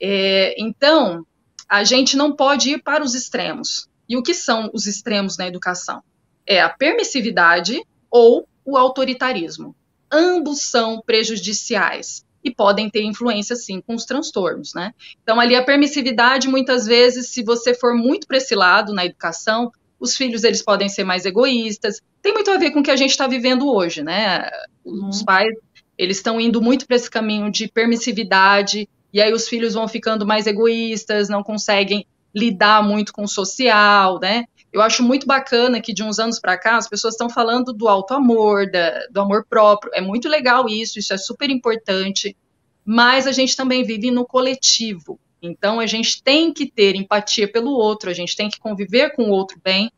[0.00, 1.26] É, então,
[1.68, 3.88] a gente não pode ir para os extremos.
[4.08, 6.02] E o que são os extremos na educação?
[6.46, 9.74] É a permissividade ou o autoritarismo.
[10.10, 14.94] Ambos são prejudiciais e podem ter influência, sim, com os transtornos, né?
[15.22, 19.72] Então, ali a permissividade, muitas vezes, se você for muito para esse lado na educação,
[19.98, 22.00] os filhos, eles podem ser mais egoístas.
[22.22, 24.48] Tem muito a ver com o que a gente está vivendo hoje, né?
[24.84, 25.24] Os uhum.
[25.24, 25.54] pais
[25.98, 30.24] eles estão indo muito para esse caminho de permissividade, e aí os filhos vão ficando
[30.24, 34.44] mais egoístas, não conseguem lidar muito com o social, né?
[34.72, 37.88] Eu acho muito bacana que de uns anos para cá as pessoas estão falando do
[37.88, 39.92] alto amor, da, do amor próprio.
[39.94, 42.36] É muito legal isso, isso é super importante.
[42.84, 45.18] Mas a gente também vive no coletivo.
[45.40, 49.24] Então a gente tem que ter empatia pelo outro, a gente tem que conviver com
[49.24, 49.90] o outro bem.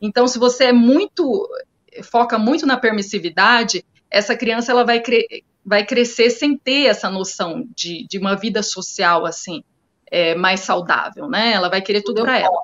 [0.00, 1.48] Então se você é muito
[2.02, 7.68] foca muito na permissividade, essa criança ela vai, cre vai crescer sem ter essa noção
[7.74, 9.62] de, de uma vida social assim
[10.10, 11.52] é, mais saudável, né?
[11.52, 12.60] Ela vai querer tudo para ela.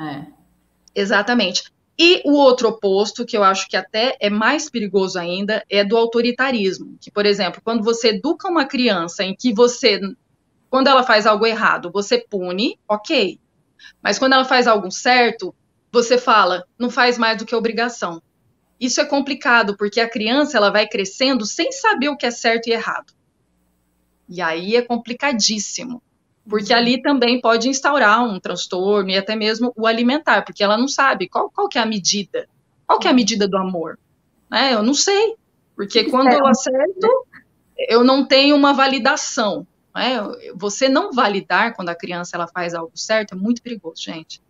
[0.00, 0.35] É.
[0.96, 1.70] Exatamente.
[1.98, 5.96] E o outro oposto, que eu acho que até é mais perigoso ainda, é do
[5.96, 6.96] autoritarismo.
[7.00, 10.00] Que, por exemplo, quando você educa uma criança em que você,
[10.70, 13.38] quando ela faz algo errado, você pune, ok.
[14.02, 15.54] Mas quando ela faz algo certo,
[15.92, 18.22] você fala, não faz mais do que obrigação.
[18.80, 22.68] Isso é complicado, porque a criança ela vai crescendo sem saber o que é certo
[22.68, 23.12] e errado.
[24.28, 26.02] E aí é complicadíssimo,
[26.48, 30.88] porque ali também pode instaurar um transtorno e até mesmo o alimentar, porque ela não
[30.88, 32.48] sabe qual, qual que é a medida,
[32.86, 33.98] qual que é a medida do amor.
[34.50, 34.74] Né?
[34.74, 35.34] Eu não sei,
[35.74, 37.26] porque quando eu acerto,
[37.88, 39.66] eu não tenho uma validação.
[39.94, 40.18] Né?
[40.54, 44.40] Você não validar quando a criança ela faz algo certo é muito perigoso, gente.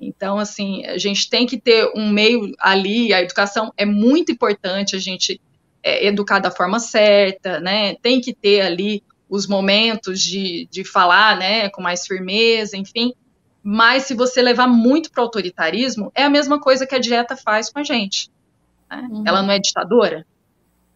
[0.00, 4.96] Então, assim, a gente tem que ter um meio ali, a educação é muito importante,
[4.96, 5.40] a gente
[5.82, 7.94] é, educar da forma certa, né?
[7.96, 13.14] Tem que ter ali os momentos de, de falar, né, com mais firmeza, enfim.
[13.62, 17.34] Mas se você levar muito para o autoritarismo, é a mesma coisa que a dieta
[17.34, 18.30] faz com a gente.
[18.90, 19.08] Né?
[19.10, 19.24] Uhum.
[19.26, 20.26] Ela não é ditadora?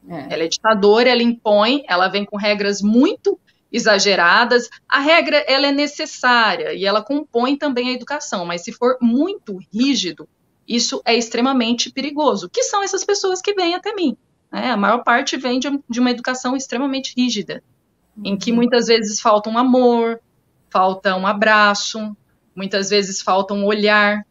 [0.07, 0.35] É.
[0.35, 3.41] Ela é ditadora, ela impõe, ela vem com regras muito
[3.73, 4.69] exageradas.
[4.87, 9.59] A regra ela é necessária e ela compõe também a educação, mas se for muito
[9.73, 10.29] rígido,
[10.69, 12.51] isso é extremamente perigoso.
[12.51, 14.15] Que são essas pessoas que vêm até mim?
[14.53, 14.73] Né?
[14.73, 17.63] A maior parte vem de, de, uma educação extremamente rígida.
[18.25, 18.57] Em que uhum.
[18.57, 20.21] muitas vezes falta um amor,
[20.71, 22.17] falta um abraço,
[22.55, 24.25] muitas vezes falta um olhar.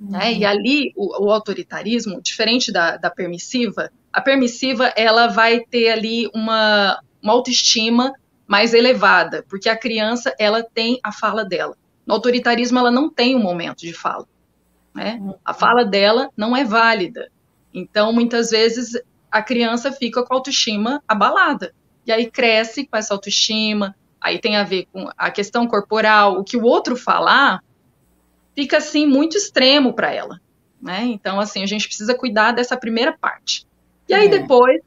[0.00, 0.10] Uhum.
[0.10, 0.34] Né?
[0.34, 6.28] E ali o, o autoritarismo, diferente da, da permissiva, a permissiva ela vai ter ali
[6.34, 8.12] uma, uma autoestima
[8.46, 11.76] mais elevada, porque a criança ela tem a fala dela.
[12.06, 14.26] No autoritarismo ela não tem um momento de fala,
[14.94, 15.18] né?
[15.42, 17.30] A fala dela não é válida.
[17.72, 18.92] Então muitas vezes
[19.30, 21.72] a criança fica com a autoestima abalada
[22.06, 23.94] e aí cresce com essa autoestima.
[24.20, 27.60] Aí tem a ver com a questão corporal, o que o outro falar
[28.54, 30.40] fica assim muito extremo para ela.
[30.80, 31.02] né?
[31.04, 33.66] Então, assim, a gente precisa cuidar dessa primeira parte.
[34.06, 34.28] E aí, é.
[34.28, 34.82] depois,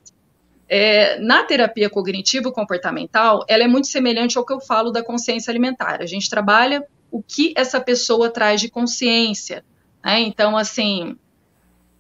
[0.70, 6.02] é, na terapia cognitivo-comportamental, ela é muito semelhante ao que eu falo da consciência alimentar.
[6.02, 9.66] A gente trabalha o que essa pessoa traz de consciência.
[10.04, 10.22] Né?
[10.22, 11.18] Então, assim,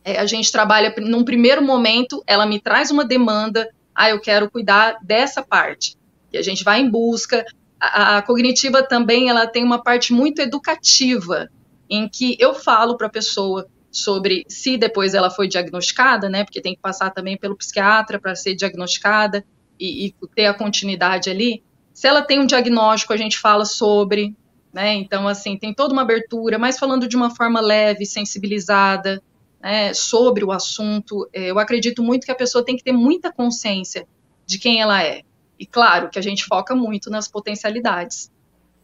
[0.03, 4.49] é, a gente trabalha, num primeiro momento, ela me traz uma demanda, ah, eu quero
[4.51, 5.97] cuidar dessa parte.
[6.31, 7.43] E a gente vai em busca.
[7.79, 11.49] A, a cognitiva também, ela tem uma parte muito educativa,
[11.89, 16.43] em que eu falo para a pessoa sobre se depois ela foi diagnosticada, né?
[16.43, 19.43] Porque tem que passar também pelo psiquiatra para ser diagnosticada
[19.79, 21.63] e, e, ter a continuidade ali.
[21.91, 24.35] Se ela tem um diagnóstico, a gente fala sobre,
[24.71, 24.93] né?
[24.93, 29.23] Então, assim, tem toda uma abertura, mas falando de uma forma leve, sensibilizada,
[29.61, 31.27] né, sobre o assunto.
[31.33, 34.07] É, eu acredito muito que a pessoa tem que ter muita consciência
[34.45, 35.21] de quem ela é.
[35.59, 38.31] E claro que a gente foca muito nas potencialidades.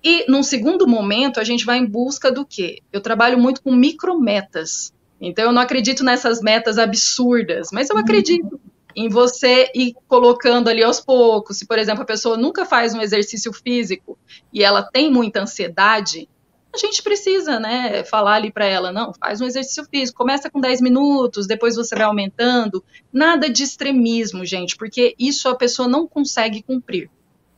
[0.03, 2.79] E num segundo momento, a gente vai em busca do quê?
[2.91, 4.93] Eu trabalho muito com micrometas.
[5.21, 8.59] Então, eu não acredito nessas metas absurdas, mas eu acredito
[8.95, 11.57] em você ir colocando ali aos poucos.
[11.57, 14.17] Se, por exemplo, a pessoa nunca faz um exercício físico
[14.51, 16.27] e ela tem muita ansiedade,
[16.73, 20.59] a gente precisa, né, falar ali para ela, não, faz um exercício físico, começa com
[20.59, 22.83] 10 minutos, depois você vai aumentando.
[23.11, 27.11] Nada de extremismo, gente, porque isso a pessoa não consegue cumprir.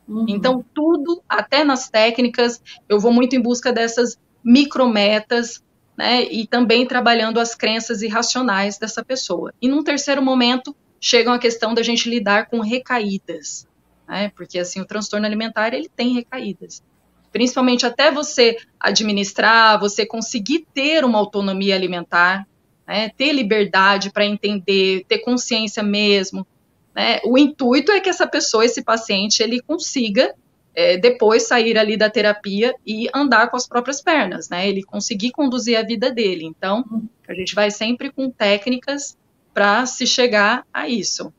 [0.06, 0.26] Uhum.
[0.28, 5.62] Então, tudo, até nas técnicas, eu vou muito em busca dessas micrometas
[5.96, 9.52] né, e também trabalhando as crenças irracionais dessa pessoa.
[9.62, 13.66] E num terceiro momento, chega a questão da gente lidar com recaídas,
[14.06, 16.82] né, porque assim, o transtorno alimentar, ele tem recaídas.
[17.32, 22.46] Principalmente até você administrar, você conseguir ter uma autonomia alimentar,
[22.86, 26.46] né, ter liberdade para entender, ter consciência mesmo.
[26.94, 30.34] Né, o intuito é que essa pessoa, esse paciente, ele consiga
[30.76, 34.68] é, depois sair ali da terapia e andar com as próprias pernas, né?
[34.68, 36.44] Ele conseguir conduzir a vida dele.
[36.44, 36.84] Então,
[37.26, 39.16] a gente vai sempre com técnicas
[39.54, 41.32] para se chegar a isso.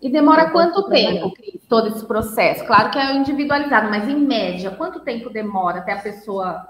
[0.00, 2.64] E demora quanto tempo, Cris, todo esse processo?
[2.66, 6.66] Claro que é individualizado, mas em média, quanto tempo demora até a pessoa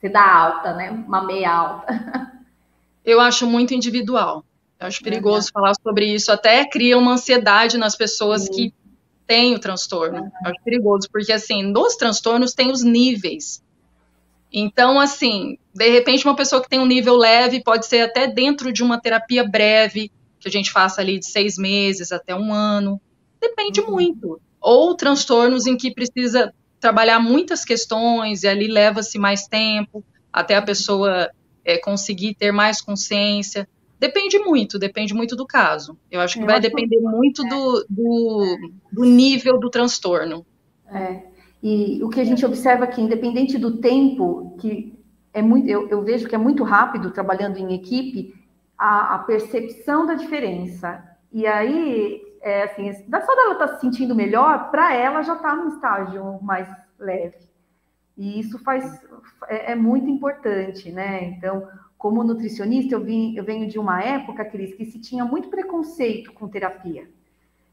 [0.00, 0.90] se dar alta, né?
[0.90, 2.32] Uma meia alta?
[3.04, 4.44] Eu acho muito individual.
[4.78, 6.30] Eu acho perigoso é, falar sobre isso.
[6.30, 8.52] Até cria uma ansiedade nas pessoas Sim.
[8.52, 8.74] que
[9.26, 10.30] tem o transtorno.
[10.44, 13.62] É perigoso, porque assim, nos transtornos tem os níveis.
[14.52, 18.72] Então, assim, de repente, uma pessoa que tem um nível leve pode ser até dentro
[18.72, 23.00] de uma terapia breve, que a gente faça ali de seis meses até um ano.
[23.40, 23.92] Depende uhum.
[23.92, 24.40] muito.
[24.60, 30.62] Ou transtornos em que precisa trabalhar muitas questões e ali leva-se mais tempo até a
[30.62, 31.30] pessoa
[31.64, 33.68] é, conseguir ter mais consciência.
[33.98, 35.98] Depende muito, depende muito do caso.
[36.10, 37.02] Eu acho que Eu vai acho depender que...
[37.02, 37.48] muito é.
[37.48, 38.58] do, do,
[38.92, 40.46] do, nível do transtorno.
[40.86, 41.22] É.
[41.60, 44.96] E o que a gente observa aqui, independente do tempo, que
[45.32, 48.34] é muito, eu, eu vejo que é muito rápido trabalhando em equipe,
[48.78, 51.04] a, a percepção da diferença.
[51.32, 55.56] E aí, é assim, só dela estar tá se sentindo melhor, para ela já está
[55.56, 57.48] no estágio mais leve.
[58.16, 59.04] E isso faz
[59.48, 61.24] é, é muito importante, né?
[61.24, 65.48] Então, como nutricionista, eu, vim, eu venho de uma época, Cris, que se tinha muito
[65.48, 67.08] preconceito com terapia.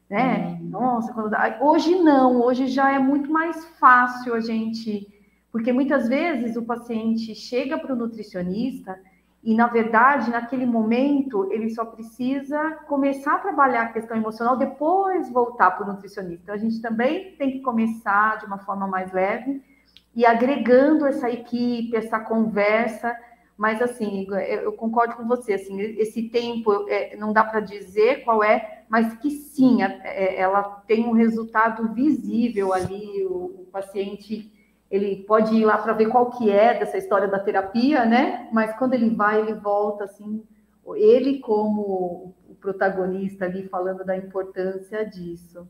[0.08, 0.58] Né?
[0.60, 0.68] Hum.
[0.68, 1.34] Nossa, quando...
[1.60, 5.08] hoje não, hoje já é muito mais fácil a gente.
[5.50, 8.98] Porque muitas vezes o paciente chega para o nutricionista
[9.46, 15.30] e, na verdade, naquele momento, ele só precisa começar a trabalhar a questão emocional, depois
[15.30, 16.42] voltar para o nutricionista.
[16.42, 19.62] Então, a gente também tem que começar de uma forma mais leve
[20.14, 23.16] e agregando essa equipe, essa conversa
[23.56, 24.26] mas, assim,
[24.62, 29.14] eu concordo com você, assim, esse tempo é, não dá para dizer qual é, mas
[29.14, 34.52] que sim, é, ela tem um resultado visível ali, o paciente,
[34.90, 38.48] ele pode ir lá para ver qual que é dessa história da terapia, né?
[38.52, 40.42] Mas quando ele vai, ele volta, assim,
[40.94, 45.66] ele como o protagonista ali, falando da importância disso.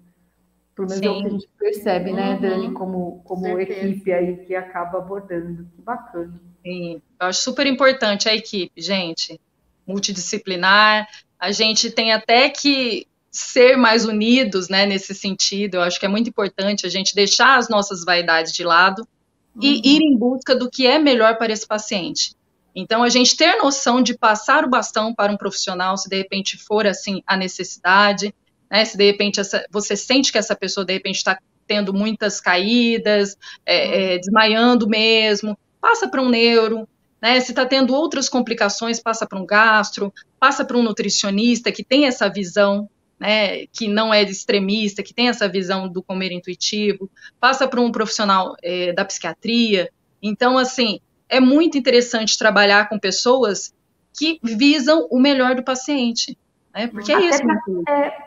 [0.75, 1.07] Pelo menos Sim.
[1.07, 2.41] é o que a gente percebe, né, uhum.
[2.41, 5.67] Dani, como, como equipe aí que acaba abordando.
[5.75, 6.39] Que bacana.
[6.63, 9.41] Sim, eu acho super importante a equipe, gente,
[9.87, 11.09] multidisciplinar.
[11.39, 15.77] A gente tem até que ser mais unidos, né, nesse sentido.
[15.77, 19.07] Eu acho que é muito importante a gente deixar as nossas vaidades de lado
[19.55, 19.63] uhum.
[19.63, 22.35] e ir em busca do que é melhor para esse paciente.
[22.75, 26.59] Então, a gente ter noção de passar o bastão para um profissional, se de repente
[26.59, 28.35] for assim a necessidade,
[28.71, 32.41] né, se de repente essa, você sente que essa pessoa de repente está tendo muitas
[32.41, 36.89] caídas, é, é, desmaiando mesmo, passa para um neuro,
[37.21, 37.41] né?
[37.41, 42.07] Se está tendo outras complicações, passa para um gastro, passa para um nutricionista que tem
[42.07, 42.89] essa visão,
[43.19, 43.67] né?
[43.67, 47.11] Que não é extremista, que tem essa visão do comer intuitivo,
[47.41, 49.91] passa para um profissional é, da psiquiatria.
[50.23, 53.75] Então, assim, é muito interessante trabalhar com pessoas
[54.17, 56.39] que visam o melhor do paciente.
[56.75, 56.87] Né?
[56.87, 57.43] Porque é isso.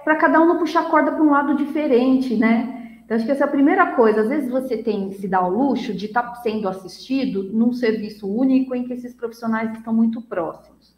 [0.04, 2.76] Para é, cada um não puxar a corda para um lado diferente, né?
[3.04, 4.22] Então, acho que essa é a primeira coisa.
[4.22, 8.28] Às vezes você tem se dá o luxo de estar tá sendo assistido num serviço
[8.28, 10.89] único em que esses profissionais estão muito próximos.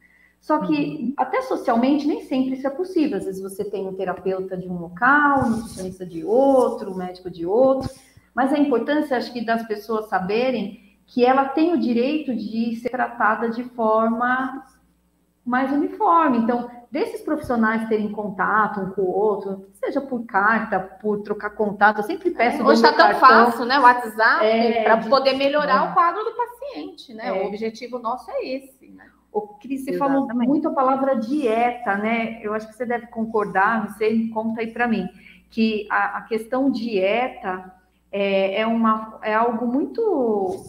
[0.41, 3.19] Só que, até socialmente, nem sempre isso é possível.
[3.19, 7.29] Às vezes você tem um terapeuta de um local, um nutricionista de outro, um médico
[7.29, 7.87] de outro.
[8.33, 12.89] Mas a importância, acho que, das pessoas saberem que ela tem o direito de ser
[12.89, 14.65] tratada de forma
[15.45, 16.39] mais uniforme.
[16.39, 21.97] Então, desses profissionais terem contato um com o outro, seja por carta, por trocar contato,
[21.97, 22.61] eu sempre peço.
[22.61, 23.77] É, hoje está tão fácil, né?
[23.77, 25.89] O WhatsApp, é, para poder melhorar é.
[25.89, 27.27] o quadro do paciente, né?
[27.27, 27.43] É.
[27.43, 29.05] O objetivo nosso é esse, né?
[29.31, 32.39] O Cris, você falou muito a palavra dieta, né?
[32.43, 35.07] Eu acho que você deve concordar, não sei, conta aí para mim,
[35.49, 37.73] que a, a, questão dieta
[38.11, 40.65] é, é, uma, é algo muito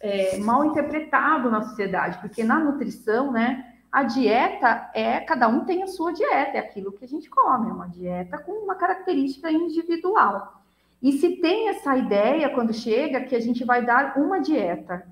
[0.00, 3.68] é, mal interpretado na sociedade, porque na nutrição, né?
[3.90, 7.68] A dieta é, cada um tem a sua dieta, é aquilo que a gente come,
[7.68, 10.62] é uma dieta com uma característica individual.
[11.02, 15.06] E se tem essa ideia quando chega que a gente vai dar uma dieta.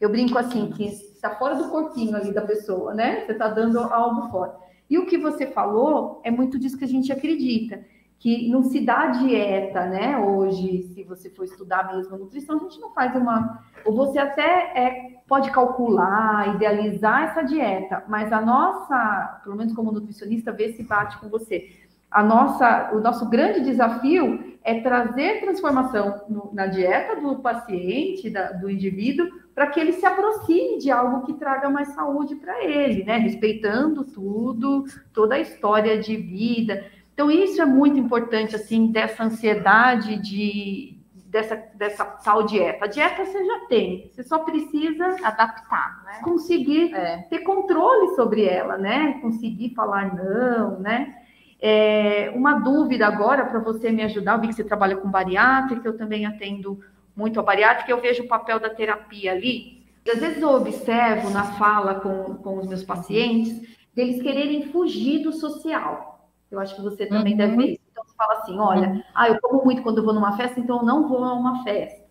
[0.00, 3.24] Eu brinco assim, que está fora do corpinho ali da pessoa, né?
[3.24, 4.54] Você está dando algo fora.
[4.88, 7.84] E o que você falou é muito disso que a gente acredita,
[8.18, 10.18] que não se dá dieta, né?
[10.18, 13.62] Hoje, se você for estudar mesmo nutrição, a gente não faz uma.
[13.84, 19.92] Ou você até é, pode calcular, idealizar essa dieta, mas a nossa, pelo menos como
[19.92, 21.70] nutricionista, vê se bate com você.
[22.10, 28.52] A nossa, o nosso grande desafio é trazer transformação no, na dieta do paciente, da,
[28.52, 33.04] do indivíduo, para que ele se aproxime de algo que traga mais saúde para ele,
[33.04, 33.18] né?
[33.18, 36.84] Respeitando tudo, toda a história de vida.
[37.12, 40.98] Então, isso é muito importante, assim, dessa ansiedade de,
[41.34, 42.84] dessa, dessa tal dieta.
[42.84, 46.20] A dieta você já tem, você só precisa adaptar, né?
[46.24, 47.18] Conseguir é.
[47.30, 49.20] ter controle sobre ela, né?
[49.22, 51.14] Conseguir falar não, né?
[51.60, 55.88] É, uma dúvida agora para você me ajudar, eu vi que você trabalha com bariátrica,
[55.88, 56.80] eu também atendo
[57.16, 59.84] muito a bariátrica, eu vejo o papel da terapia ali.
[60.10, 63.60] Às vezes eu observo na fala com, com os meus pacientes,
[63.94, 66.28] deles quererem fugir do social.
[66.50, 67.38] Eu acho que você também uhum.
[67.38, 67.84] deve ver isso
[68.16, 69.02] fala assim, olha, uhum.
[69.14, 71.62] ah, eu como muito quando eu vou numa festa, então eu não vou a uma
[71.62, 72.04] festa.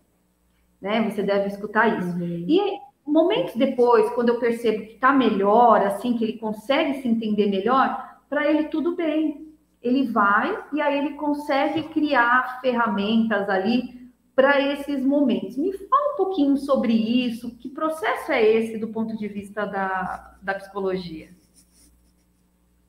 [0.81, 1.09] Né?
[1.09, 2.17] Você deve escutar isso.
[2.17, 2.45] Uhum.
[2.47, 7.49] E momentos depois, quando eu percebo que está melhor, assim, que ele consegue se entender
[7.49, 9.53] melhor, para ele tudo bem.
[9.81, 14.02] Ele vai e aí ele consegue criar ferramentas ali
[14.35, 15.57] para esses momentos.
[15.57, 20.35] Me fala um pouquinho sobre isso, que processo é esse do ponto de vista da,
[20.41, 21.29] da psicologia?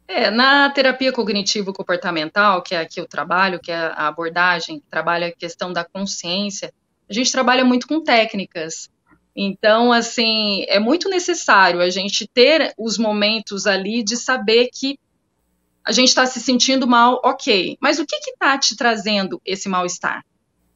[0.06, 5.28] É, na terapia cognitivo-comportamental, que é aqui eu trabalho, que é a abordagem que trabalha
[5.28, 6.72] a questão da consciência,
[7.08, 8.90] a gente trabalha muito com técnicas.
[9.36, 14.98] Então, assim, é muito necessário a gente ter os momentos ali de saber que
[15.84, 17.76] a gente está se sentindo mal, ok.
[17.80, 20.24] Mas o que está te trazendo esse mal-estar?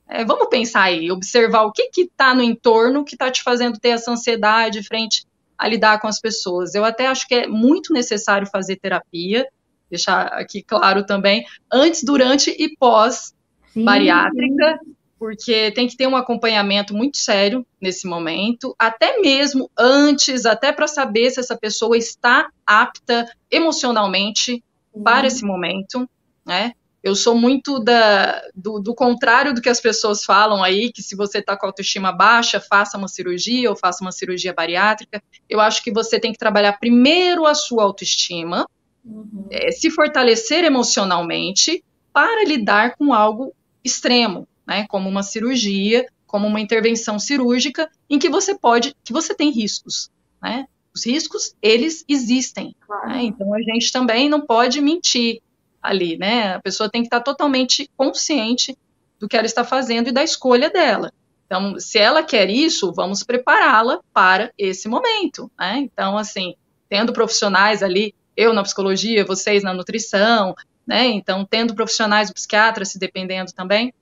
[0.08, 3.90] É, vamos pensar aí, observar o que está no entorno que está te fazendo ter
[3.90, 6.74] essa ansiedade frente a lidar com as pessoas.
[6.74, 9.46] Eu até acho que é muito necessário fazer terapia,
[9.90, 13.34] deixar aqui claro também, antes, durante e pós
[13.74, 14.80] bariátrica,
[15.18, 20.86] porque tem que ter um acompanhamento muito sério nesse momento, até mesmo antes, até para
[20.86, 24.62] saber se essa pessoa está apta emocionalmente
[25.02, 26.08] para esse momento,
[26.46, 26.72] né?
[27.02, 31.14] Eu sou muito da, do, do, contrário do que as pessoas falam aí, que se
[31.14, 35.22] você está com autoestima baixa, faça uma cirurgia ou faça uma cirurgia bariátrica.
[35.48, 38.66] Eu acho que você tem que trabalhar primeiro a sua autoestima,
[39.04, 39.46] uhum.
[39.50, 46.60] é, se fortalecer emocionalmente para lidar com algo extremo, né, como uma cirurgia, como uma
[46.60, 50.10] intervenção cirúrgica, em que você pode, que você tem riscos,
[50.42, 50.66] né?
[50.94, 52.74] Os riscos, eles existem.
[52.80, 53.08] Claro.
[53.08, 53.22] Né?
[53.22, 55.40] Então a gente também não pode mentir
[55.82, 56.54] ali, né?
[56.54, 58.76] A pessoa tem que estar totalmente consciente
[59.18, 61.12] do que ela está fazendo e da escolha dela.
[61.46, 65.78] Então, se ela quer isso, vamos prepará-la para esse momento, né?
[65.78, 66.54] Então, assim,
[66.88, 70.54] tendo profissionais ali, eu na psicologia, vocês na nutrição,
[70.86, 71.06] né?
[71.06, 73.92] Então, tendo profissionais psiquiatras se dependendo também.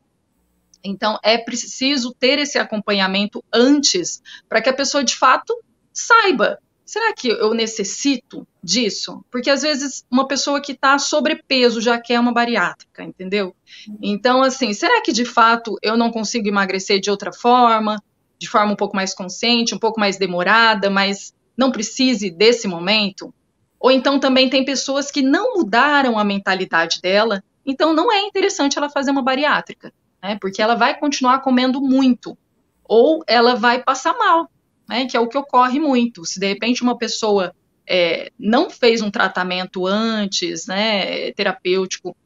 [0.83, 5.57] Então, é preciso ter esse acompanhamento antes, para que a pessoa de fato
[5.93, 9.25] saiba será que eu necessito disso?
[9.31, 13.55] Porque às vezes uma pessoa que está sobrepeso já quer uma bariátrica, entendeu?
[14.01, 18.01] Então, assim, será que de fato eu não consigo emagrecer de outra forma,
[18.39, 23.35] de forma um pouco mais consciente, um pouco mais demorada, mas não precise desse momento?
[23.81, 28.79] Ou então também tem pessoas que não mudaram a mentalidade dela, então não é interessante
[28.79, 30.39] ela fazer uma bariátrica, né?
[30.41, 32.39] Porque ela vai continuar comendo muito,
[32.85, 34.49] ou ela vai passar mal,
[34.89, 36.25] né, que é o que ocorre muito.
[36.25, 37.55] Se de repente uma pessoa
[37.89, 42.17] é, não fez um tratamento antes, né, terapêutico,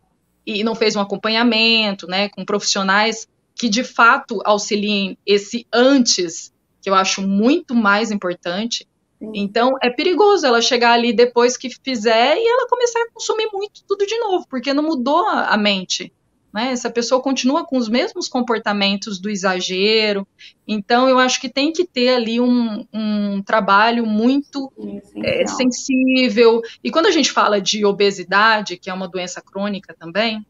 [0.46, 6.88] e não fez um acompanhamento, né, com profissionais que de fato auxiliem esse antes, que
[6.88, 8.88] eu acho muito mais importante.
[9.18, 9.32] Sim.
[9.34, 13.84] Então, é perigoso ela chegar ali depois que fizer e ela começar a consumir muito
[13.86, 16.10] tudo de novo, porque não mudou a, a mente.
[16.52, 16.72] Né?
[16.72, 20.26] Essa pessoa continua com os mesmos comportamentos do exagero.
[20.66, 24.72] Então, eu acho que tem que ter ali um, um trabalho muito
[25.16, 26.60] é, sensível.
[26.82, 30.44] E quando a gente fala de obesidade, que é uma doença crônica também,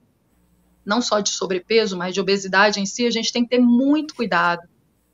[0.85, 4.15] não só de sobrepeso, mas de obesidade em si, a gente tem que ter muito
[4.15, 4.63] cuidado,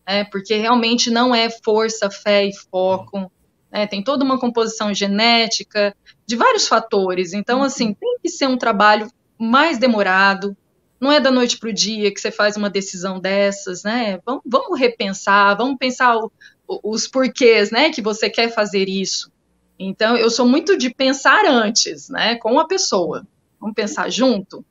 [0.06, 0.24] né?
[0.24, 3.30] porque realmente não é força, fé e foco.
[3.72, 3.88] Né?
[3.88, 7.32] Tem toda uma composição genética, de vários fatores.
[7.32, 10.56] Então, assim, tem que ser um trabalho mais demorado,
[11.00, 14.18] não é da noite para o dia que você faz uma decisão dessas, né?
[14.24, 16.30] Vamos, vamos repensar, vamos pensar o,
[16.82, 19.30] os porquês, né, que você quer fazer isso.
[19.78, 23.26] Então, eu sou muito de pensar antes, né, com a pessoa.
[23.60, 24.64] Vamos pensar junto.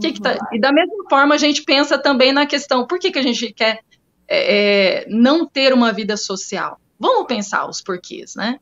[0.00, 0.36] Que que tá...
[0.52, 3.52] E da mesma forma, a gente pensa também na questão, por que, que a gente
[3.52, 3.80] quer
[4.26, 6.80] é, é não ter uma vida social?
[6.98, 8.58] Vamos pensar os porquês, né?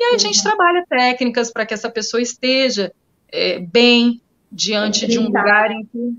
[0.00, 2.92] E aí a gente trabalha técnicas para que essa pessoa esteja
[3.30, 4.20] é, bem,
[4.54, 6.16] diante de um lugar em que.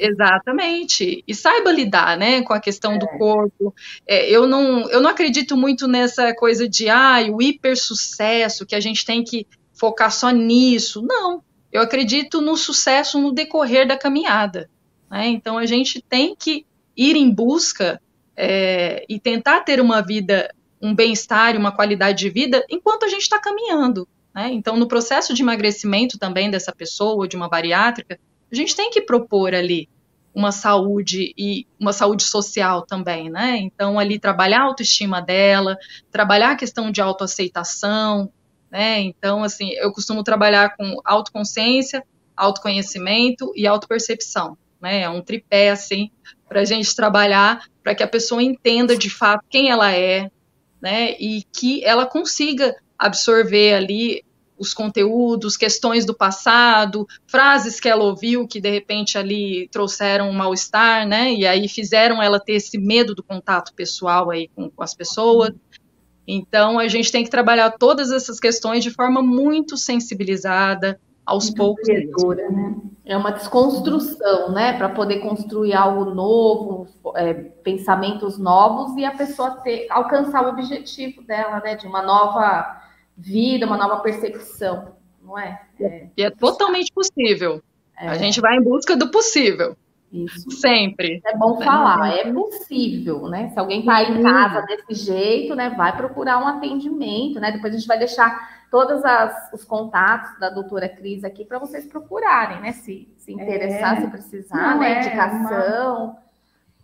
[0.00, 1.22] Exatamente.
[1.26, 2.98] E saiba lidar, né, com a questão é.
[2.98, 3.72] do corpo.
[4.06, 8.74] É, eu, não, eu não acredito muito nessa coisa de, ah, o hiper sucesso, que
[8.74, 11.00] a gente tem que focar só nisso.
[11.00, 11.42] Não.
[11.70, 14.68] Eu acredito no sucesso no decorrer da caminhada.
[15.08, 15.28] Né?
[15.28, 16.66] Então, a gente tem que
[16.96, 18.00] ir em busca
[18.36, 23.08] é, e tentar ter uma vida, um bem-estar e uma qualidade de vida enquanto a
[23.08, 24.08] gente está caminhando.
[24.36, 24.50] Né?
[24.52, 28.20] Então, no processo de emagrecimento também dessa pessoa, de uma bariátrica,
[28.52, 29.88] a gente tem que propor ali
[30.34, 33.56] uma saúde e uma saúde social também, né?
[33.56, 35.78] Então, ali trabalhar a autoestima dela,
[36.12, 38.30] trabalhar a questão de autoaceitação,
[38.70, 39.00] né?
[39.00, 42.04] Então, assim, eu costumo trabalhar com autoconsciência,
[42.36, 45.00] autoconhecimento e autopercepção, né?
[45.00, 46.10] É um tripé, assim,
[46.46, 50.30] para a gente trabalhar para que a pessoa entenda de fato quem ela é,
[50.78, 51.12] né?
[51.18, 54.25] E que ela consiga absorver ali
[54.58, 60.32] os conteúdos, questões do passado, frases que ela ouviu que de repente ali trouxeram um
[60.32, 61.32] mal-estar, né?
[61.32, 65.52] E aí fizeram ela ter esse medo do contato pessoal aí com, com as pessoas.
[66.26, 71.56] Então a gente tem que trabalhar todas essas questões de forma muito sensibilizada, aos muito
[71.56, 71.88] poucos.
[71.88, 72.76] Né?
[73.04, 74.72] É uma desconstrução, né?
[74.72, 76.86] Para poder construir algo novo,
[77.16, 81.74] é, pensamentos novos e a pessoa ter, alcançar o objetivo dela, né?
[81.74, 82.85] De uma nova
[83.16, 85.60] vida, uma nova percepção, não é?
[85.80, 87.62] é e é totalmente possível.
[87.98, 88.08] É.
[88.08, 89.76] A gente vai em busca do possível.
[90.12, 90.50] Isso.
[90.50, 91.20] Sempre.
[91.24, 93.50] É bom falar, é possível, né?
[93.50, 97.52] Se alguém está em casa desse jeito, né, vai procurar um atendimento, né?
[97.52, 101.86] Depois a gente vai deixar todos as, os contatos da doutora Cris aqui para vocês
[101.86, 102.72] procurarem, né?
[102.72, 104.00] Se, se interessar, é.
[104.02, 104.92] se precisar, Não, né?
[104.92, 106.04] É Indicação.
[106.04, 106.25] Uma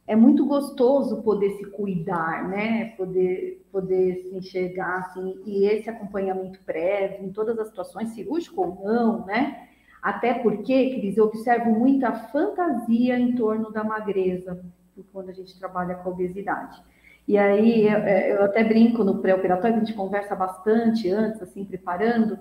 [0.06, 2.86] é muito gostoso poder se cuidar, né?
[2.96, 8.84] Poder, poder se enxergar assim, e esse acompanhamento prévio em todas as situações, cirúrgico ou
[8.84, 9.68] não, né?
[10.02, 14.64] Até porque, Cris, eu observo muita fantasia em torno da magreza
[15.12, 16.82] quando a gente trabalha com obesidade.
[17.26, 22.38] E aí eu, eu até brinco no pré-operatório, a gente conversa bastante antes, assim, preparando,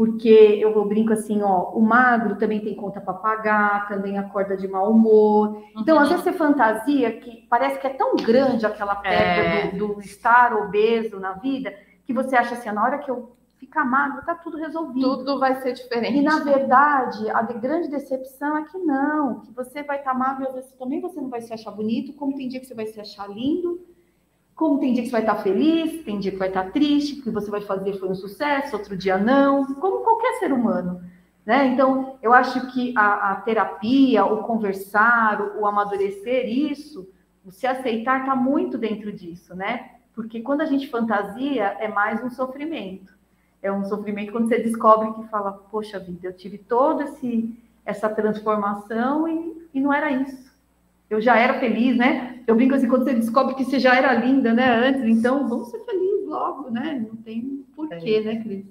[0.00, 4.56] porque eu vou brinco assim, ó, o magro também tem conta para pagar, também acorda
[4.56, 5.62] de mau humor.
[5.76, 6.02] Então, uhum.
[6.02, 9.70] às vezes você fantasia que parece que é tão grande aquela pedra é.
[9.72, 11.74] do, do, estar obeso na vida,
[12.06, 15.18] que você acha assim, na hora que eu ficar magro, tá tudo resolvido.
[15.18, 16.16] Tudo vai ser diferente.
[16.16, 20.48] E na verdade, a grande decepção é que não, que você vai estar tá magro,
[20.48, 22.86] às vezes também você não vai se achar bonito, como tem dia que você vai
[22.86, 23.78] se achar lindo,
[24.60, 27.30] como tem dia que você vai estar feliz, tem dia que vai estar triste, porque
[27.30, 31.02] você vai fazer foi um sucesso, outro dia não, como qualquer ser humano.
[31.46, 31.68] Né?
[31.68, 37.08] Então, eu acho que a, a terapia, o conversar, o, o amadurecer isso,
[37.42, 39.92] o se aceitar está muito dentro disso, né?
[40.14, 43.14] Porque quando a gente fantasia, é mais um sofrimento.
[43.62, 47.06] É um sofrimento quando você descobre que fala, poxa vida, eu tive toda
[47.86, 50.49] essa transformação e, e não era isso
[51.10, 52.38] eu já era feliz, né?
[52.46, 55.68] Eu brinco assim, quando você descobre que você já era linda, né, antes, então vamos
[55.68, 57.04] ser felizes logo, né?
[57.06, 58.20] Não tem porquê, é.
[58.20, 58.64] né, Cris?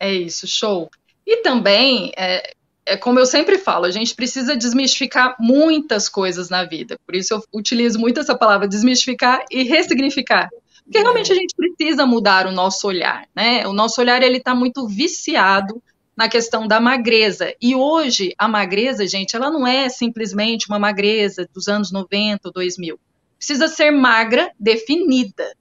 [0.00, 0.90] É isso, show.
[1.26, 2.54] E também, é,
[2.86, 6.98] é como eu sempre falo, a gente precisa desmistificar muitas coisas na vida.
[7.06, 10.48] Por isso eu utilizo muito essa palavra, desmistificar e ressignificar.
[10.82, 13.66] Porque realmente a gente precisa mudar o nosso olhar, né?
[13.66, 15.82] O nosso olhar, ele está muito viciado
[16.16, 17.54] na questão da magreza.
[17.60, 22.52] E hoje, a magreza, gente, ela não é simplesmente uma magreza dos anos 90 ou
[22.52, 22.98] 2000.
[23.36, 25.54] Precisa ser magra definida.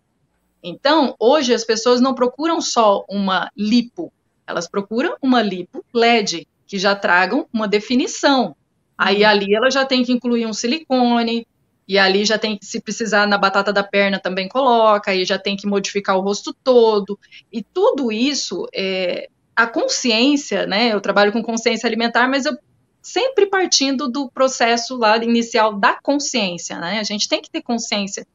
[0.64, 4.14] Então, hoje as pessoas não procuram só uma lipo,
[4.48, 8.56] elas procuram uma lipo LED, que já tragam uma definição.
[8.98, 9.30] Aí uhum.
[9.30, 11.46] ali ela já tem que incluir um silicone,
[11.88, 15.38] e ali já tem que, se precisar na batata da perna, também coloca, aí já
[15.38, 17.20] tem que modificar o rosto todo.
[17.52, 20.94] E tudo isso, é, a consciência, né?
[20.94, 22.58] Eu trabalho com consciência alimentar, mas eu
[23.02, 27.00] sempre partindo do processo lá inicial da consciência, né?
[27.00, 28.26] A gente tem que ter consciência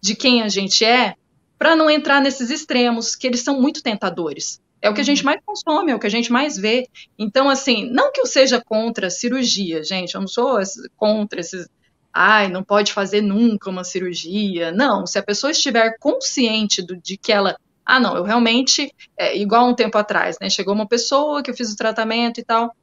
[0.00, 1.14] de quem a gente é
[1.58, 4.60] para não entrar nesses extremos, que eles são muito tentadores.
[4.80, 5.26] É o que a gente uhum.
[5.26, 6.88] mais consome, é o que a gente mais vê.
[7.18, 10.58] Então, assim, não que eu seja contra a cirurgia, gente, eu não sou
[10.96, 11.66] contra esses.
[12.12, 14.72] Ai, não pode fazer nunca uma cirurgia.
[14.72, 17.56] Não, se a pessoa estiver consciente do, de que ela.
[17.86, 18.92] Ah, não, eu realmente.
[19.16, 20.50] É, igual um tempo atrás, né?
[20.50, 22.74] Chegou uma pessoa que eu fiz o tratamento e tal.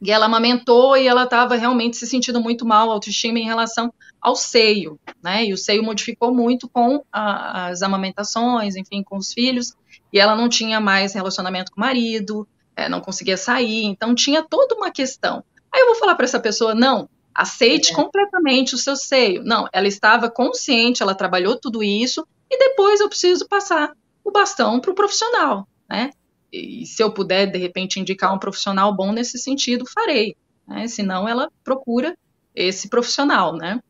[0.00, 4.34] E ela amamentou e ela estava realmente se sentindo muito mal, autoestima em relação ao
[4.34, 5.44] seio, né?
[5.44, 9.74] E o seio modificou muito com a, as amamentações, enfim, com os filhos
[10.12, 14.42] e ela não tinha mais relacionamento com o marido, é, não conseguia sair, então tinha
[14.42, 15.44] toda uma questão.
[15.72, 17.94] Aí eu vou falar para essa pessoa, não, aceite é.
[17.94, 19.42] completamente o seu seio.
[19.44, 23.92] Não, ela estava consciente, ela trabalhou tudo isso, e depois eu preciso passar
[24.24, 26.10] o bastão para o profissional, né?
[26.52, 30.36] E se eu puder, de repente, indicar um profissional bom nesse sentido, farei.
[30.66, 30.88] Né?
[30.88, 32.16] Senão, ela procura
[32.54, 33.80] esse profissional, né?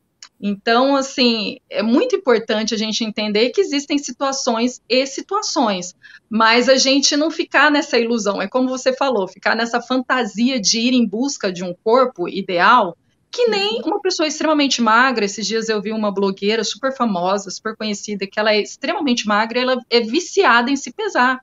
[0.43, 5.95] Então, assim, é muito importante a gente entender que existem situações e situações,
[6.27, 10.79] mas a gente não ficar nessa ilusão, é como você falou, ficar nessa fantasia de
[10.79, 12.97] ir em busca de um corpo ideal,
[13.31, 15.23] que nem uma pessoa extremamente magra.
[15.23, 19.59] Esses dias eu vi uma blogueira super famosa, super conhecida, que ela é extremamente magra,
[19.59, 21.39] ela é viciada em se pesar.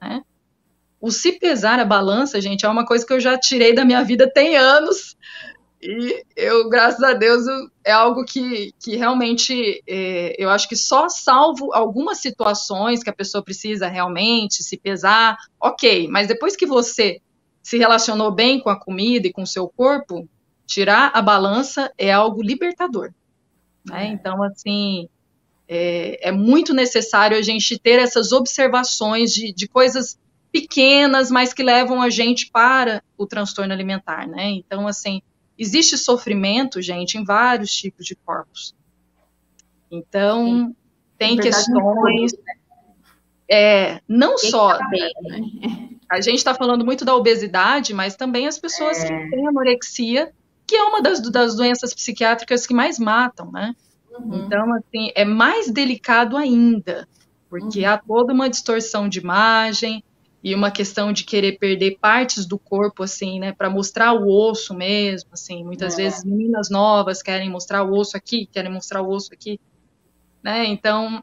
[0.00, 0.22] Né?
[1.00, 4.04] O se pesar a balança, gente, é uma coisa que eu já tirei da minha
[4.04, 5.16] vida tem anos.
[5.82, 7.44] E eu, graças a Deus,
[7.84, 13.12] é algo que, que realmente é, eu acho que só salvo algumas situações que a
[13.12, 17.20] pessoa precisa realmente se pesar, ok, mas depois que você
[17.60, 20.28] se relacionou bem com a comida e com o seu corpo,
[20.72, 23.12] tirar a balança é algo libertador.
[23.84, 24.06] Né?
[24.06, 24.08] É.
[24.08, 25.08] Então, assim,
[25.68, 30.18] é, é, muito necessário a gente ter essas observações de, de coisas
[30.50, 34.50] pequenas, mas que levam a gente para o transtorno alimentar, né?
[34.50, 35.22] Então, assim,
[35.58, 38.74] Existe sofrimento, gente, em vários tipos de corpos.
[39.90, 40.76] Então, Sim.
[41.18, 42.32] tem questões.
[42.32, 42.54] Né?
[43.48, 44.78] É, não só.
[44.88, 45.88] Bem, né?
[46.10, 49.06] A gente está falando muito da obesidade, mas também as pessoas é.
[49.06, 50.32] que têm anorexia,
[50.72, 53.76] que é uma das, das doenças psiquiátricas que mais matam, né?
[54.10, 54.46] Uhum.
[54.46, 57.06] Então, assim, é mais delicado ainda,
[57.50, 57.90] porque uhum.
[57.90, 60.02] há toda uma distorção de imagem,
[60.42, 64.74] e uma questão de querer perder partes do corpo, assim, né, para mostrar o osso
[64.74, 65.98] mesmo, assim, muitas é.
[65.98, 69.60] vezes meninas novas querem mostrar o osso aqui, querem mostrar o osso aqui,
[70.42, 71.22] né, então,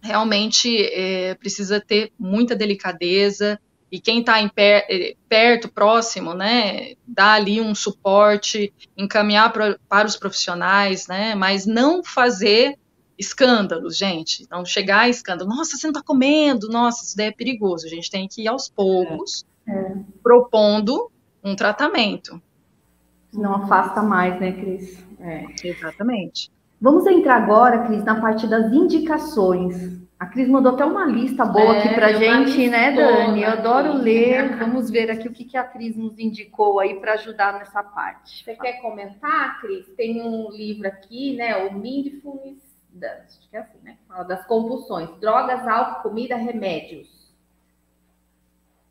[0.00, 3.60] realmente é, precisa ter muita delicadeza,
[3.90, 10.06] e quem está per é, perto, próximo, né, dá ali um suporte, encaminhar pra, para
[10.06, 12.78] os profissionais, né, mas não fazer
[13.18, 14.46] escândalos, gente.
[14.50, 15.50] Não chegar a escândalo.
[15.50, 16.68] Nossa, você não está comendo.
[16.70, 17.84] Nossa, isso daí é perigoso.
[17.84, 19.72] A gente tem que ir aos poucos, é.
[19.72, 19.94] É.
[20.22, 21.10] propondo
[21.44, 22.40] um tratamento.
[23.32, 25.04] Não afasta mais, né, Cris?
[25.20, 25.44] É.
[25.62, 26.50] Exatamente.
[26.80, 30.00] Vamos entrar agora, Cris, na parte das indicações.
[30.20, 33.42] A Cris mandou até uma lista boa é, aqui pra gente, né, Dani?
[33.42, 34.54] Eu adoro ler.
[34.58, 38.44] Vamos ver aqui o que, que a Cris nos indicou aí para ajudar nessa parte.
[38.44, 39.86] Você quer comentar, Cris?
[39.96, 41.56] Tem um livro aqui, né?
[41.66, 42.58] O Mindfulness
[42.92, 43.96] das, acho que é assim, né?
[44.06, 47.08] Fala das compulsões, drogas, álcool, comida, remédios.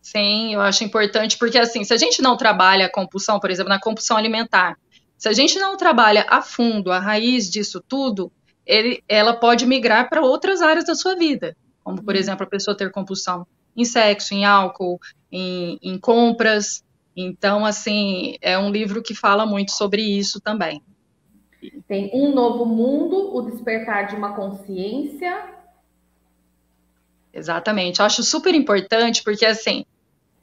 [0.02, 3.70] Sim, eu acho importante, porque assim, se a gente não trabalha a compulsão, por exemplo,
[3.70, 4.80] na compulsão alimentar,
[5.16, 8.32] se a gente não trabalha a fundo a raiz disso tudo,
[8.70, 12.20] ele, ela pode migrar para outras áreas da sua vida, como, por uhum.
[12.20, 15.00] exemplo, a pessoa ter compulsão em sexo, em álcool,
[15.32, 16.84] em, em compras.
[17.18, 20.84] Então, assim, é um livro que fala muito sobre isso também.
[21.88, 25.50] Tem Um Novo Mundo, O Despertar de uma Consciência.
[27.34, 28.00] Exatamente.
[28.00, 29.84] Eu acho super importante, porque assim,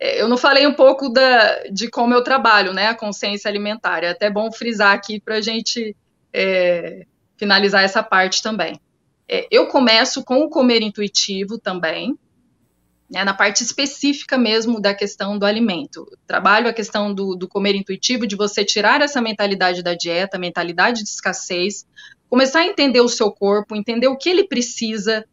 [0.00, 2.88] é, eu não falei um pouco da, de como eu trabalho, né?
[2.88, 4.02] A consciência alimentar.
[4.02, 5.96] É até bom frisar aqui para a gente
[6.32, 7.06] é,
[7.36, 8.80] finalizar essa parte também.
[9.28, 12.16] É, eu começo com o comer intuitivo também,
[13.10, 16.06] né, na parte específica mesmo da questão do alimento.
[16.26, 21.02] Trabalho a questão do, do, comer intuitivo, de você tirar essa mentalidade da dieta, mentalidade
[21.02, 21.86] de escassez,
[22.28, 25.24] começar a entender o seu corpo, entender o que ele precisa,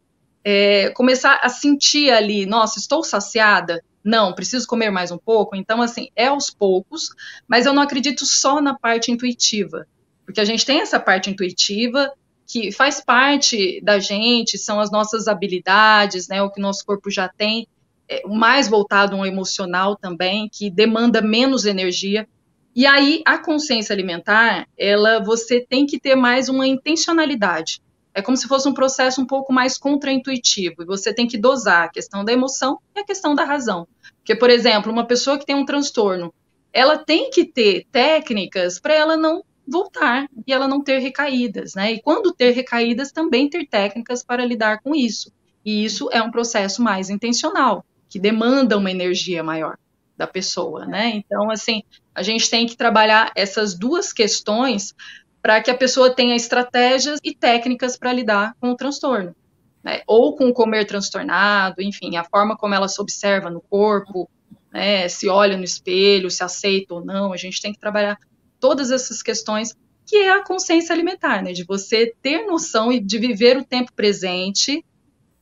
[0.44, 3.82] é, começar a sentir ali, nossa, estou saciada?
[4.04, 5.56] Não, preciso comer mais um pouco.
[5.56, 7.08] Então, assim, é aos poucos,
[7.48, 9.86] mas eu não acredito só na parte intuitiva,
[10.24, 12.12] porque a gente tem essa parte intuitiva
[12.46, 17.28] que faz parte da gente, são as nossas habilidades, né, o que nosso corpo já
[17.28, 17.66] tem,
[18.08, 22.28] é, mais voltado ao emocional também, que demanda menos energia.
[22.76, 27.80] E aí a consciência alimentar, ela você tem que ter mais uma intencionalidade.
[28.12, 31.84] É como se fosse um processo um pouco mais contraintuitivo, e você tem que dosar
[31.84, 33.88] a questão da emoção e a questão da razão.
[34.18, 36.32] Porque, por exemplo, uma pessoa que tem um transtorno,
[36.72, 41.92] ela tem que ter técnicas para ela não voltar e ela não ter recaídas, né?
[41.92, 45.32] E quando ter recaídas, também ter técnicas para lidar com isso.
[45.64, 49.78] E isso é um processo mais intencional, que demanda uma energia maior
[50.16, 51.10] da pessoa, né?
[51.14, 51.82] Então, assim,
[52.14, 54.94] a gente tem que trabalhar essas duas questões
[55.42, 59.34] para que a pessoa tenha estratégias e técnicas para lidar com o transtorno.
[59.82, 60.00] Né?
[60.06, 64.30] Ou com o comer transtornado, enfim, a forma como ela se observa no corpo,
[64.72, 65.06] né?
[65.08, 68.18] se olha no espelho, se aceita ou não, a gente tem que trabalhar
[68.64, 71.52] todas essas questões, que é a consciência alimentar, né?
[71.52, 74.82] De você ter noção e de viver o tempo presente,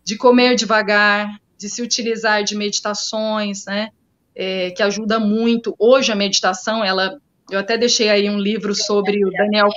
[0.03, 3.91] de comer devagar, de se utilizar de meditações, né?
[4.35, 5.73] É, que ajuda muito.
[5.79, 9.69] Hoje a meditação, ela, eu até deixei aí um livro sobre o Daniel,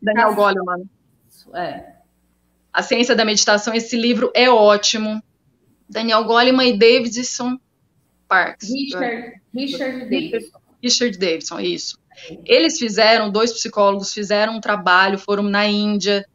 [0.00, 0.88] Daniel Goleman.
[1.56, 1.92] É.
[2.72, 5.20] A Ciência da Meditação, esse livro é ótimo.
[5.90, 7.58] Daniel Goleman e Davidson
[8.28, 8.68] Parks.
[8.72, 10.58] Richard, Richard Davidson.
[10.80, 12.05] Richard Davidson, isso.
[12.44, 16.26] Eles fizeram, dois psicólogos fizeram um trabalho, foram na Índia,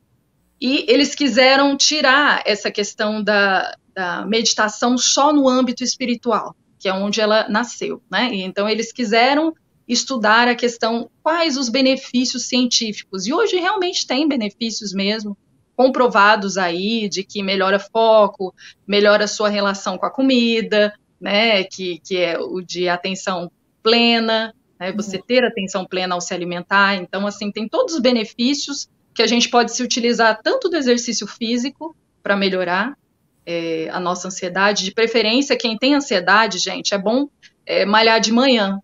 [0.59, 6.93] e eles quiseram tirar essa questão da, da meditação só no âmbito espiritual, que é
[6.93, 8.29] onde ela nasceu, né?
[8.31, 9.53] E então eles quiseram
[9.87, 13.25] estudar a questão quais os benefícios científicos.
[13.25, 15.35] E hoje realmente tem benefícios mesmo
[15.75, 18.53] comprovados aí de que melhora foco,
[18.87, 23.51] melhora sua relação com a comida, né, que, que é o de atenção
[23.81, 25.23] plena, né, você uhum.
[25.27, 26.95] ter atenção plena ao se alimentar.
[26.95, 31.27] Então, assim, tem todos os benefícios que a gente pode se utilizar tanto do exercício
[31.27, 32.97] físico para melhorar
[33.45, 34.83] é, a nossa ansiedade.
[34.83, 37.27] De preferência, quem tem ansiedade, gente, é bom
[37.63, 38.79] é, malhar de manhã,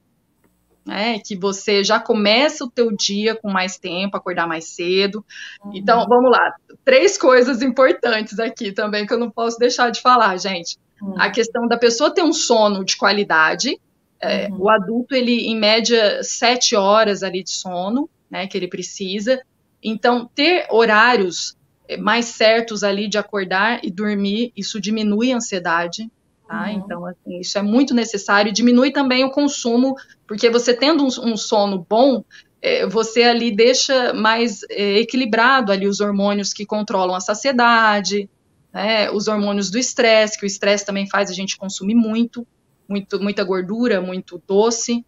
[0.86, 5.26] né, que você já começa o teu dia com mais tempo, acordar mais cedo.
[5.66, 5.72] Uhum.
[5.74, 6.54] Então, vamos lá.
[6.86, 10.78] Três coisas importantes aqui também que eu não posso deixar de falar, gente.
[11.02, 11.20] Uhum.
[11.20, 13.80] A questão da pessoa ter um sono de qualidade,
[14.20, 14.62] é, uhum.
[14.62, 19.42] O adulto, ele, em média, sete horas ali de sono, né, que ele precisa.
[19.84, 21.56] Então, ter horários
[21.88, 26.10] é, mais certos ali de acordar e dormir, isso diminui a ansiedade,
[26.48, 26.64] tá?
[26.64, 26.72] Uhum.
[26.72, 28.52] Então, assim, isso é muito necessário.
[28.52, 29.96] Diminui também o consumo,
[30.28, 32.24] porque você tendo um, um sono bom,
[32.62, 38.28] é, você ali deixa mais é, equilibrado ali os hormônios que controlam a saciedade,
[38.74, 42.46] né, os hormônios do estresse, que o estresse também faz a gente consumir muito
[42.88, 45.06] muito, muita gordura, muito doce.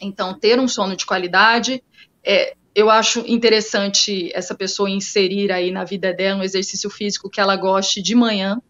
[0.00, 1.82] Então, ter um sono de qualidade.
[2.24, 7.40] É, eu acho interessante essa pessoa inserir aí na vida dela um exercício físico que
[7.40, 8.60] ela goste de manhã.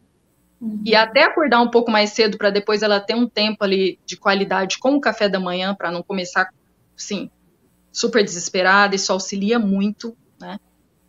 [0.61, 0.83] Uhum.
[0.85, 4.17] E até acordar um pouco mais cedo para depois ela ter um tempo ali de
[4.17, 6.49] qualidade com o café da manhã, para não começar,
[6.97, 7.31] sim,
[7.91, 8.95] super desesperada.
[8.95, 10.59] Isso auxilia muito, né?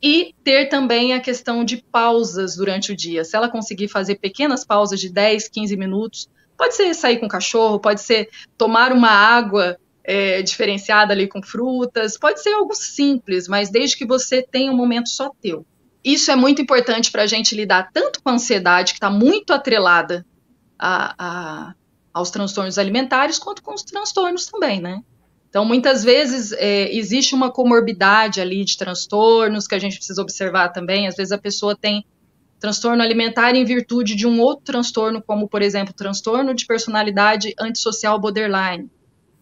[0.02, 3.24] E ter também a questão de pausas durante o dia.
[3.24, 7.30] Se ela conseguir fazer pequenas pausas de 10, 15 minutos, Pode ser sair com o
[7.30, 13.48] cachorro, pode ser tomar uma água é, diferenciada ali com frutas, pode ser algo simples,
[13.48, 15.66] mas desde que você tenha um momento só teu.
[16.04, 19.52] Isso é muito importante para a gente lidar tanto com a ansiedade, que está muito
[19.52, 20.26] atrelada
[20.78, 21.74] a, a,
[22.14, 25.02] aos transtornos alimentares, quanto com os transtornos também, né?
[25.50, 30.70] Então, muitas vezes é, existe uma comorbidade ali de transtornos que a gente precisa observar
[30.70, 31.08] também.
[31.08, 32.06] Às vezes a pessoa tem
[32.60, 38.20] transtorno alimentar em virtude de um outro transtorno, como, por exemplo, transtorno de personalidade antissocial
[38.20, 38.90] borderline.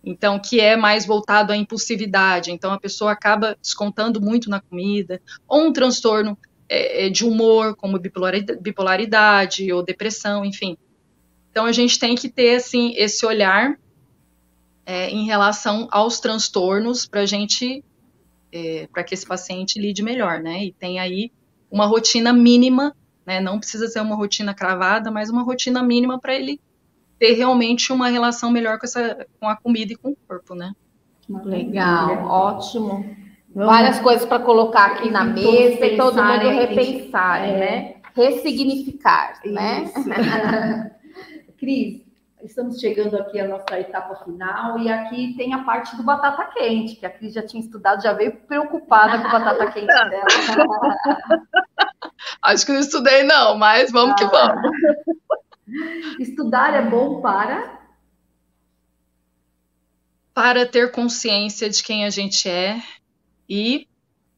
[0.03, 2.51] Então, que é mais voltado à impulsividade.
[2.51, 5.21] Então, a pessoa acaba descontando muito na comida.
[5.47, 6.37] Ou um transtorno
[6.67, 10.77] é, é de humor, como bipolaridade ou depressão, enfim.
[11.49, 13.79] Então, a gente tem que ter, assim, esse olhar
[14.85, 17.81] é, em relação aos transtornos para gente,
[18.51, 20.65] é, para que esse paciente lide melhor, né?
[20.65, 21.31] E tem aí
[21.71, 22.93] uma rotina mínima
[23.25, 23.39] né?
[23.39, 26.59] Não precisa ser uma rotina cravada, mas uma rotina mínima para ele
[27.19, 30.73] ter realmente uma relação melhor com, essa, com a comida e com o corpo, né?
[31.29, 33.05] Legal, ótimo.
[33.55, 37.59] Vamos Várias coisas para colocar aqui na mesa e todo mundo repensar, é.
[37.59, 37.95] né?
[38.15, 39.83] Ressignificar, né?
[39.83, 40.09] Isso.
[40.09, 40.91] né?
[41.59, 42.01] Cris,
[42.43, 46.95] estamos chegando aqui à nossa etapa final e aqui tem a parte do batata quente,
[46.95, 50.25] que a Cris já tinha estudado, já veio preocupada com o batata quente dela.
[52.41, 54.15] Acho que não estudei, não, mas vamos ah.
[54.15, 54.71] que vamos.
[56.19, 57.81] Estudar é bom para?
[60.33, 62.81] Para ter consciência de quem a gente é
[63.47, 63.87] e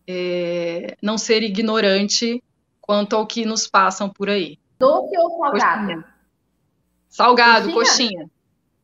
[0.08, 2.44] é, não ser ignorante
[2.82, 4.60] quanto ao que nos passam por aí.
[4.78, 5.86] Doce ou salgado?
[5.86, 6.06] Coxinha.
[7.10, 8.30] Salgado, coxinha.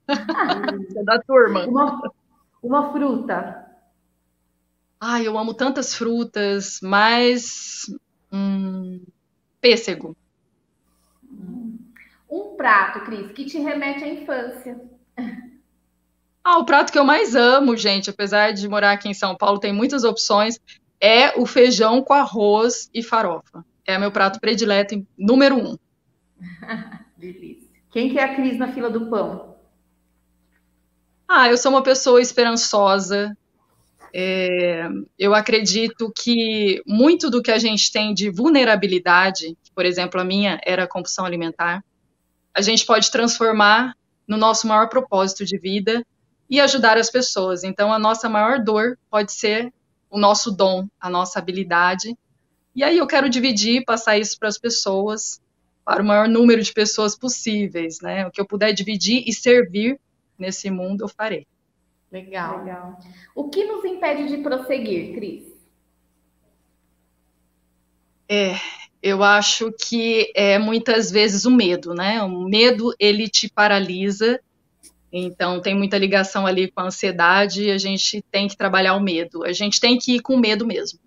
[0.07, 1.03] coxinha.
[1.03, 1.65] da turma.
[1.65, 2.01] Uma,
[2.63, 3.67] uma fruta.
[4.99, 7.87] Ai, eu amo tantas frutas, mas
[8.31, 9.03] hum,
[9.59, 10.15] pêssego.
[12.29, 14.81] Um prato, Cris, que te remete à infância.
[16.43, 19.59] Ah, o prato que eu mais amo, gente, apesar de morar aqui em São Paulo,
[19.59, 20.59] tem muitas opções,
[20.99, 23.63] é o feijão com arroz e farofa.
[23.85, 25.77] É meu prato predileto número um.
[27.15, 27.69] Delícia.
[27.91, 29.55] Quem que é a Cris na fila do pão?
[31.27, 33.37] Ah, eu sou uma pessoa esperançosa.
[34.13, 34.87] É,
[35.17, 40.59] eu acredito que muito do que a gente tem de vulnerabilidade, por exemplo, a minha
[40.65, 41.83] era a compulsão alimentar,
[42.53, 43.95] a gente pode transformar
[44.27, 46.05] no nosso maior propósito de vida
[46.49, 47.63] e ajudar as pessoas.
[47.63, 49.73] Então, a nossa maior dor pode ser
[50.09, 52.17] o nosso dom, a nossa habilidade.
[52.75, 55.41] E aí eu quero dividir, passar isso para as pessoas,
[55.85, 58.27] para o maior número de pessoas possíveis, né?
[58.27, 59.99] O que eu puder dividir e servir
[60.37, 61.47] nesse mundo, eu farei.
[62.11, 62.59] Legal.
[62.59, 62.99] Legal.
[63.33, 65.51] O que nos impede de prosseguir, Cris?
[68.27, 68.55] É,
[69.01, 72.21] eu acho que é muitas vezes o medo, né?
[72.21, 74.39] O medo ele te paralisa.
[75.11, 77.71] Então tem muita ligação ali com a ansiedade.
[77.71, 79.43] A gente tem que trabalhar o medo.
[79.43, 80.99] A gente tem que ir com medo mesmo.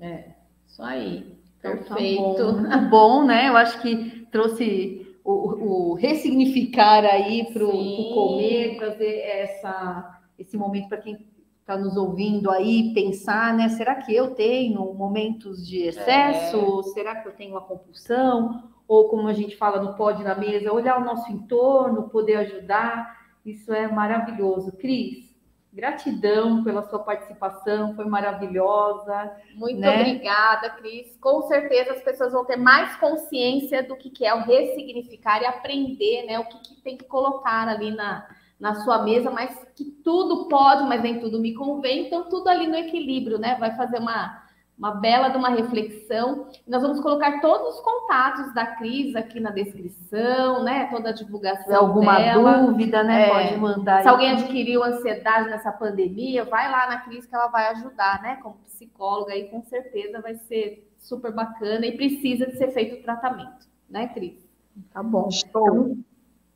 [0.00, 0.30] É,
[0.68, 1.26] isso aí.
[1.60, 1.92] Perfeito.
[1.92, 2.78] Então, tá bom.
[2.78, 3.48] Muito bom, né?
[3.48, 10.88] Eu acho que trouxe o, o ressignificar aí para o comer, trazer essa, esse momento
[10.88, 11.26] para quem
[11.60, 13.68] está nos ouvindo aí pensar, né?
[13.68, 16.80] Será que eu tenho momentos de excesso?
[16.80, 16.82] É.
[16.94, 18.70] Será que eu tenho uma compulsão?
[18.88, 23.20] Ou como a gente fala no Pode na Mesa, olhar o nosso entorno, poder ajudar.
[23.44, 24.72] Isso é maravilhoso.
[24.72, 25.32] Cris,
[25.72, 29.30] gratidão pela sua participação, foi maravilhosa.
[29.54, 30.00] Muito né?
[30.00, 31.16] obrigada, Cris.
[31.20, 36.26] Com certeza as pessoas vão ter mais consciência do que é o ressignificar e aprender
[36.26, 38.26] né, o que, que tem que colocar ali na,
[38.60, 42.66] na sua mesa, mas que tudo pode, mas nem tudo me convém, então tudo ali
[42.66, 43.56] no equilíbrio, né?
[43.58, 44.42] Vai fazer uma,
[44.76, 46.46] uma bela de uma reflexão.
[46.68, 50.88] Nós vamos colocar todos os contatos da Cris aqui na descrição, né?
[50.90, 51.64] Toda a divulgação.
[51.64, 52.58] Se alguma dela.
[52.58, 53.28] dúvida, né?
[53.28, 54.02] É, pode mandar.
[54.02, 54.12] Se aí.
[54.12, 58.36] alguém adquiriu ansiedade nessa pandemia, vai lá na Cris que ela vai ajudar, né?
[58.42, 63.02] Como psicóloga aí, com certeza vai ser super bacana e precisa de ser feito o
[63.02, 64.46] tratamento, né, Cris?
[64.92, 65.28] Tá bom.
[65.28, 65.66] Estou.
[65.66, 66.04] Então,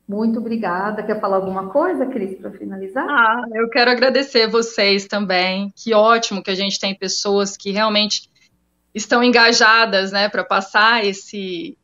[0.07, 1.03] muito obrigada.
[1.03, 3.07] Quer falar alguma coisa, Cris, para finalizar?
[3.09, 5.71] Ah, eu quero agradecer vocês também.
[5.75, 8.29] Que ótimo que a gente tem pessoas que realmente
[8.93, 11.77] estão engajadas, né, para passar esse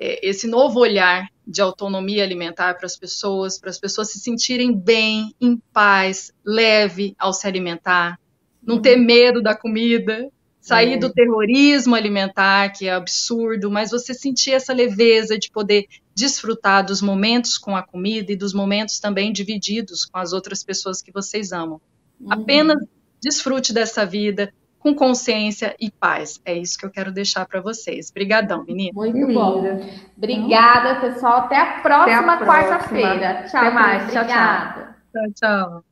[0.00, 4.74] é, esse novo olhar de autonomia alimentar para as pessoas, para as pessoas se sentirem
[4.74, 8.18] bem, em paz, leve ao se alimentar,
[8.62, 10.28] não ter medo da comida,
[10.60, 10.96] sair é.
[10.98, 17.00] do terrorismo alimentar, que é absurdo, mas você sentir essa leveza de poder desfrutar dos
[17.00, 21.50] momentos com a comida e dos momentos também divididos com as outras pessoas que vocês
[21.52, 21.80] amam.
[22.20, 22.32] Uhum.
[22.32, 22.78] Apenas
[23.22, 26.40] desfrute dessa vida com consciência e paz.
[26.44, 28.10] É isso que eu quero deixar para vocês.
[28.10, 28.92] Obrigadão, menina.
[28.94, 29.80] Muito bom.
[30.16, 31.38] Obrigada, pessoal.
[31.40, 32.46] Até a próxima, próxima.
[32.46, 33.44] quarta-feira.
[33.48, 34.12] Tchau, Até mais.
[34.12, 34.86] Tchau, tchau.
[35.12, 35.89] Tchau, tchau.